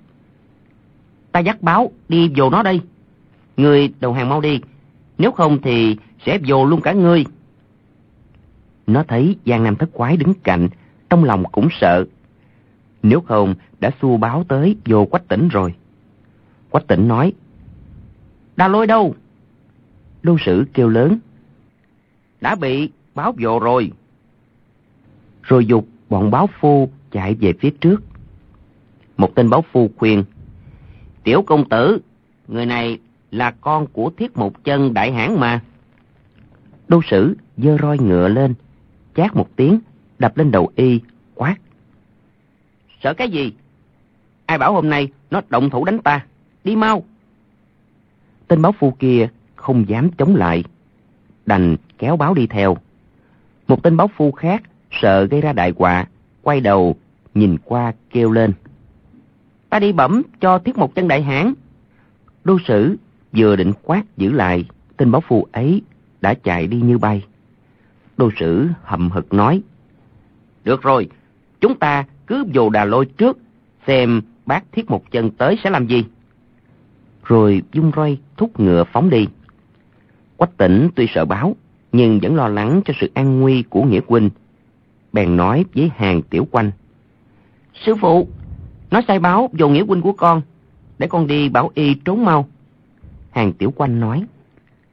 [1.31, 2.81] Ta dắt báo, đi vô nó đây.
[3.57, 4.61] Ngươi đầu hàng mau đi,
[5.17, 7.25] nếu không thì sẽ vô luôn cả ngươi.
[8.87, 10.69] Nó thấy Giang Nam thất quái đứng cạnh,
[11.09, 12.05] trong lòng cũng sợ.
[13.03, 15.73] Nếu không, đã xua báo tới vô quách tỉnh rồi.
[16.69, 17.33] Quách tỉnh nói,
[18.59, 19.15] Đa lôi đâu?
[20.23, 21.19] Đô sử kêu lớn,
[22.41, 23.91] đã bị báo vô rồi.
[25.41, 28.03] Rồi dục bọn báo phu chạy về phía trước.
[29.17, 30.23] Một tên báo phu khuyên,
[31.23, 31.99] Tiểu công tử,
[32.47, 32.99] người này
[33.31, 35.61] là con của thiết một chân đại hãn mà.
[36.87, 38.53] Đô sử dơ roi ngựa lên,
[39.15, 39.79] chát một tiếng,
[40.19, 40.99] đập lên đầu y,
[41.35, 41.55] quát.
[43.03, 43.53] Sợ cái gì?
[44.45, 46.25] Ai bảo hôm nay nó động thủ đánh ta?
[46.63, 47.03] Đi mau!
[48.47, 50.63] Tên báo phu kia không dám chống lại,
[51.45, 52.77] đành kéo báo đi theo.
[53.67, 56.05] Một tên báo phu khác sợ gây ra đại họa,
[56.41, 56.95] quay đầu
[57.33, 58.53] nhìn qua kêu lên.
[59.69, 61.53] Ta đi bẩm cho thiết một chân đại hãn.
[62.43, 62.95] Đô sử
[63.31, 64.65] vừa định quát giữ lại,
[64.97, 65.81] tên báo phù ấy
[66.21, 67.25] đã chạy đi như bay.
[68.17, 69.61] Đô sử hậm hực nói.
[70.63, 71.09] Được rồi,
[71.61, 73.37] chúng ta cứ vô đà lôi trước,
[73.87, 76.05] xem bác thiết một chân tới sẽ làm gì.
[77.23, 79.27] Rồi dung roi thúc ngựa phóng đi.
[80.37, 81.55] Quách tỉnh tuy sợ báo,
[81.91, 84.29] nhưng vẫn lo lắng cho sự an nguy của Nghĩa Huynh.
[85.13, 86.71] Bèn nói với hàng tiểu quanh.
[87.85, 88.27] Sư phụ,
[88.91, 90.41] nó sai báo vô Nghĩa Huynh của con,
[90.99, 92.47] để con đi bảo y trốn mau.
[93.31, 94.25] Hàng tiểu quanh nói.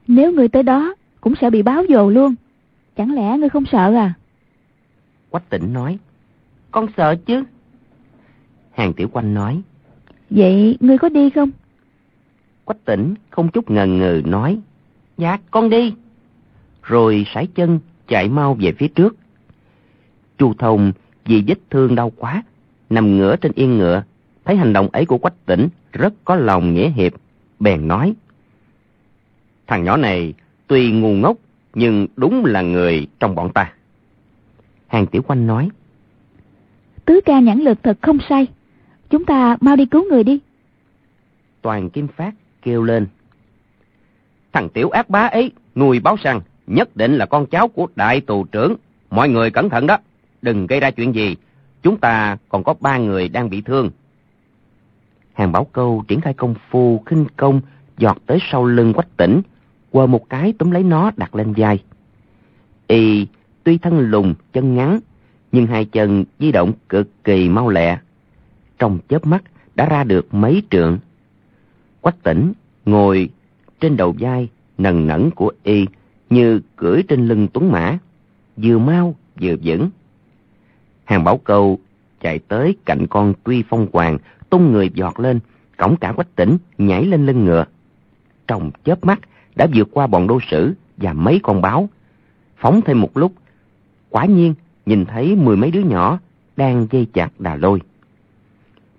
[0.07, 2.35] Nếu người tới đó, cũng sẽ bị báo dồ luôn.
[2.97, 4.13] Chẳng lẽ ngươi không sợ à?
[5.29, 5.97] Quách tỉnh nói.
[6.71, 7.43] Con sợ chứ.
[8.71, 9.61] Hàng tiểu quanh nói.
[10.29, 11.51] Vậy ngươi có đi không?
[12.65, 14.59] Quách tỉnh không chút ngần ngừ nói.
[15.17, 15.93] Dạ, con đi.
[16.83, 19.15] Rồi sải chân chạy mau về phía trước.
[20.37, 20.91] Chu Thông
[21.25, 22.43] vì vết thương đau quá,
[22.89, 24.03] nằm ngửa trên yên ngựa,
[24.45, 27.13] thấy hành động ấy của Quách tỉnh rất có lòng nghĩa hiệp,
[27.59, 28.13] bèn nói.
[29.67, 30.33] Thằng nhỏ này
[30.67, 31.37] tuy ngu ngốc,
[31.73, 33.73] nhưng đúng là người trong bọn ta.
[34.87, 35.69] Hàng Tiểu Quanh nói.
[37.05, 38.47] Tứ ca nhãn lực thật không sai.
[39.09, 40.39] Chúng ta mau đi cứu người đi.
[41.61, 43.07] Toàn Kim Phát kêu lên.
[44.53, 48.21] Thằng Tiểu ác bá ấy nuôi báo săn, nhất định là con cháu của đại
[48.21, 48.75] tù trưởng.
[49.09, 49.97] Mọi người cẩn thận đó,
[50.41, 51.35] đừng gây ra chuyện gì.
[51.83, 53.91] Chúng ta còn có ba người đang bị thương.
[55.33, 57.61] Hàng Bảo Câu triển khai công phu khinh công
[57.97, 59.41] giọt tới sau lưng quách tỉnh,
[59.91, 61.83] quờ một cái túm lấy nó đặt lên vai.
[62.87, 63.27] Y
[63.63, 64.99] tuy thân lùn, chân ngắn,
[65.51, 67.99] nhưng hai chân di động cực kỳ mau lẹ.
[68.79, 69.43] Trong chớp mắt
[69.75, 70.99] đã ra được mấy trượng.
[72.01, 72.53] Quách tỉnh
[72.85, 73.29] ngồi
[73.79, 75.85] trên đầu vai nần nẫn của y
[76.29, 77.97] như cưỡi trên lưng tuấn mã,
[78.57, 79.89] vừa mau vừa vững.
[81.07, 81.79] Hàng bảo cầu
[82.21, 84.17] chạy tới cạnh con tuy phong hoàng,
[84.49, 85.39] tung người giọt lên,
[85.77, 87.65] cổng cả quách tỉnh nhảy lên lưng ngựa.
[88.47, 89.19] Trong chớp mắt
[89.55, 91.89] đã vượt qua bọn đô sử và mấy con báo.
[92.57, 93.31] Phóng thêm một lúc,
[94.09, 94.53] quả nhiên
[94.85, 96.19] nhìn thấy mười mấy đứa nhỏ
[96.57, 97.81] đang dây chặt đà lôi.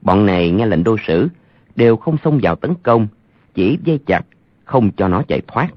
[0.02, 1.28] Bọn này nghe lệnh đô sử,
[1.76, 3.08] đều không xông vào tấn công,
[3.54, 4.22] chỉ dây chặt,
[4.64, 5.68] không cho nó chạy thoát.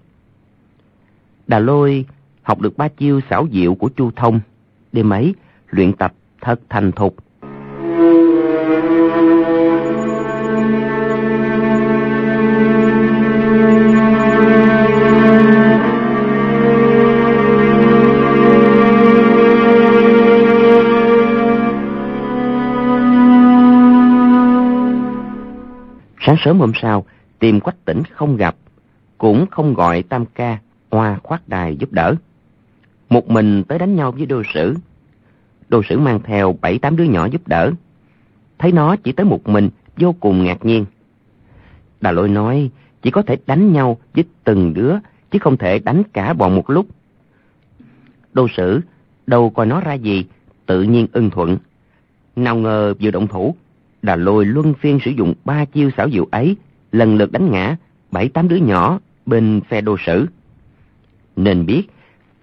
[1.47, 2.05] Đà lôi
[2.41, 4.39] học được ba chiêu xảo diệu của Chu Thông,
[4.91, 5.35] đêm ấy
[5.69, 7.15] luyện tập thật thành thục.
[26.25, 27.05] Sáng sớm hôm sau,
[27.39, 28.55] tìm quách tỉnh không gặp,
[29.17, 30.57] cũng không gọi tam ca,
[30.91, 32.15] hoa khoát đài giúp đỡ.
[33.09, 34.75] Một mình tới đánh nhau với đô sử.
[35.71, 37.71] Đô sử mang theo bảy tám đứa nhỏ giúp đỡ.
[38.57, 40.85] Thấy nó chỉ tới một mình, vô cùng ngạc nhiên.
[42.01, 42.69] Đà lôi nói,
[43.01, 44.95] chỉ có thể đánh nhau với từng đứa,
[45.31, 46.85] chứ không thể đánh cả bọn một lúc.
[48.33, 48.81] Đô sử,
[49.27, 50.25] đâu coi nó ra gì,
[50.65, 51.57] tự nhiên ưng thuận.
[52.35, 53.55] Nào ngờ vừa động thủ,
[54.01, 56.55] Đà lôi luân phiên sử dụng ba chiêu xảo diệu ấy,
[56.91, 57.77] lần lượt đánh ngã
[58.11, 60.25] bảy tám đứa nhỏ bên phe đô sử.
[61.35, 61.83] Nên biết,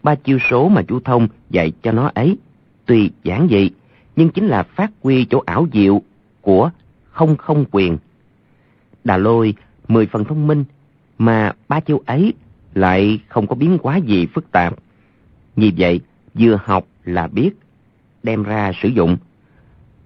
[0.02, 2.36] ba chiêu số mà chú Thông dạy cho nó ấy,
[2.88, 3.70] tuy giản dị,
[4.16, 6.02] nhưng chính là phát huy chỗ ảo diệu
[6.40, 6.70] của
[7.10, 7.98] không không quyền.
[9.04, 9.54] Đà lôi
[9.88, 10.64] mười phần thông minh,
[11.18, 12.34] mà ba chiêu ấy
[12.74, 14.74] lại không có biến quá gì phức tạp.
[15.56, 16.00] Vì vậy,
[16.34, 17.50] vừa học là biết,
[18.22, 19.16] đem ra sử dụng.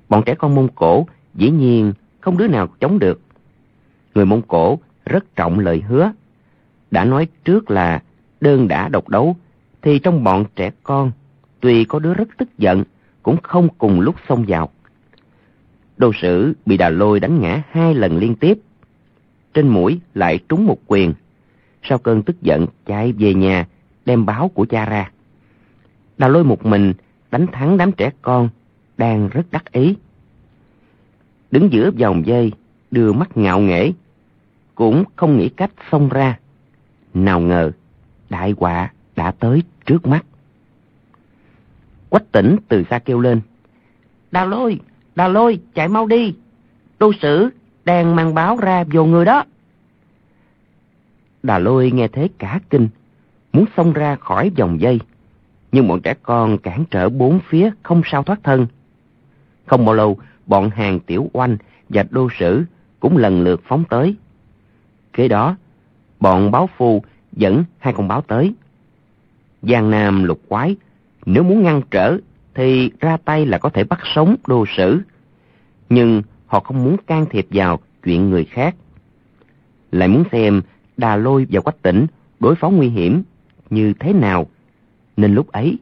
[0.08, 3.20] Bọn trẻ con Mông Cổ dĩ nhiên không đứa nào chống được.
[4.14, 6.12] Người Mông Cổ rất trọng lời hứa.
[6.90, 8.02] Đã nói trước là
[8.40, 9.36] đơn đã độc đấu,
[9.82, 11.12] thì trong bọn trẻ con,
[11.62, 12.84] tuy có đứa rất tức giận,
[13.22, 14.68] cũng không cùng lúc xông vào.
[15.96, 18.58] Đô sử bị đà lôi đánh ngã hai lần liên tiếp.
[19.54, 21.14] Trên mũi lại trúng một quyền.
[21.82, 23.66] Sau cơn tức giận chạy về nhà,
[24.04, 25.10] đem báo của cha ra.
[26.18, 26.92] Đà lôi một mình
[27.30, 28.48] đánh thắng đám trẻ con,
[28.98, 29.96] đang rất đắc ý
[31.52, 32.52] đứng giữa vòng dây,
[32.90, 33.92] đưa mắt ngạo nghễ,
[34.74, 36.38] cũng không nghĩ cách xông ra.
[37.14, 37.70] Nào ngờ,
[38.30, 40.24] đại họa đã tới trước mắt.
[42.12, 43.40] Quách tỉnh từ xa kêu lên.
[44.30, 44.80] Đào lôi,
[45.14, 46.34] đào lôi, chạy mau đi.
[46.98, 47.50] Đô sử
[47.84, 49.44] đang mang báo ra vô người đó.
[51.42, 52.88] Đà lôi nghe thế cả kinh,
[53.52, 55.00] muốn xông ra khỏi vòng dây.
[55.72, 58.66] Nhưng bọn trẻ con cản trở bốn phía không sao thoát thân.
[59.66, 61.56] Không bao lâu, bọn hàng tiểu oanh
[61.88, 62.64] và đô sử
[63.00, 64.16] cũng lần lượt phóng tới.
[65.12, 65.56] Kế đó,
[66.20, 67.02] bọn báo phu
[67.32, 68.54] dẫn hai con báo tới.
[69.62, 70.76] Giang Nam lục quái,
[71.26, 72.18] nếu muốn ngăn trở,
[72.54, 75.00] thì ra tay là có thể bắt sống đô sử.
[75.88, 78.74] Nhưng họ không muốn can thiệp vào chuyện người khác.
[79.92, 80.62] Lại muốn xem
[80.96, 82.06] đà lôi và quách tỉnh
[82.40, 83.22] đối phó nguy hiểm
[83.70, 84.46] như thế nào.
[85.16, 85.78] Nên lúc ấy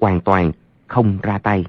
[0.00, 0.52] hoàn toàn
[0.86, 1.64] không ra tay.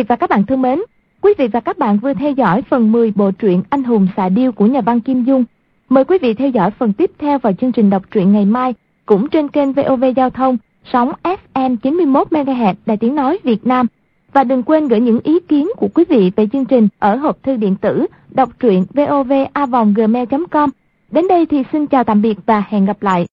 [0.00, 0.78] Vị và các bạn thân mến,
[1.20, 4.28] quý vị và các bạn vừa theo dõi phần 10 bộ truyện Anh hùng xạ
[4.28, 5.44] điêu của nhà văn Kim Dung.
[5.88, 8.74] Mời quý vị theo dõi phần tiếp theo vào chương trình đọc truyện ngày mai,
[9.06, 10.56] cũng trên kênh VOV Giao thông,
[10.92, 11.12] sóng
[11.54, 13.86] FM 91 MHz Đài Tiếng nói Việt Nam.
[14.32, 17.42] Và đừng quên gửi những ý kiến của quý vị về chương trình ở hộp
[17.42, 20.70] thư điện tử đọc truyện vovavonggmail.com.
[21.10, 23.28] Đến đây thì xin chào tạm biệt và hẹn gặp lại.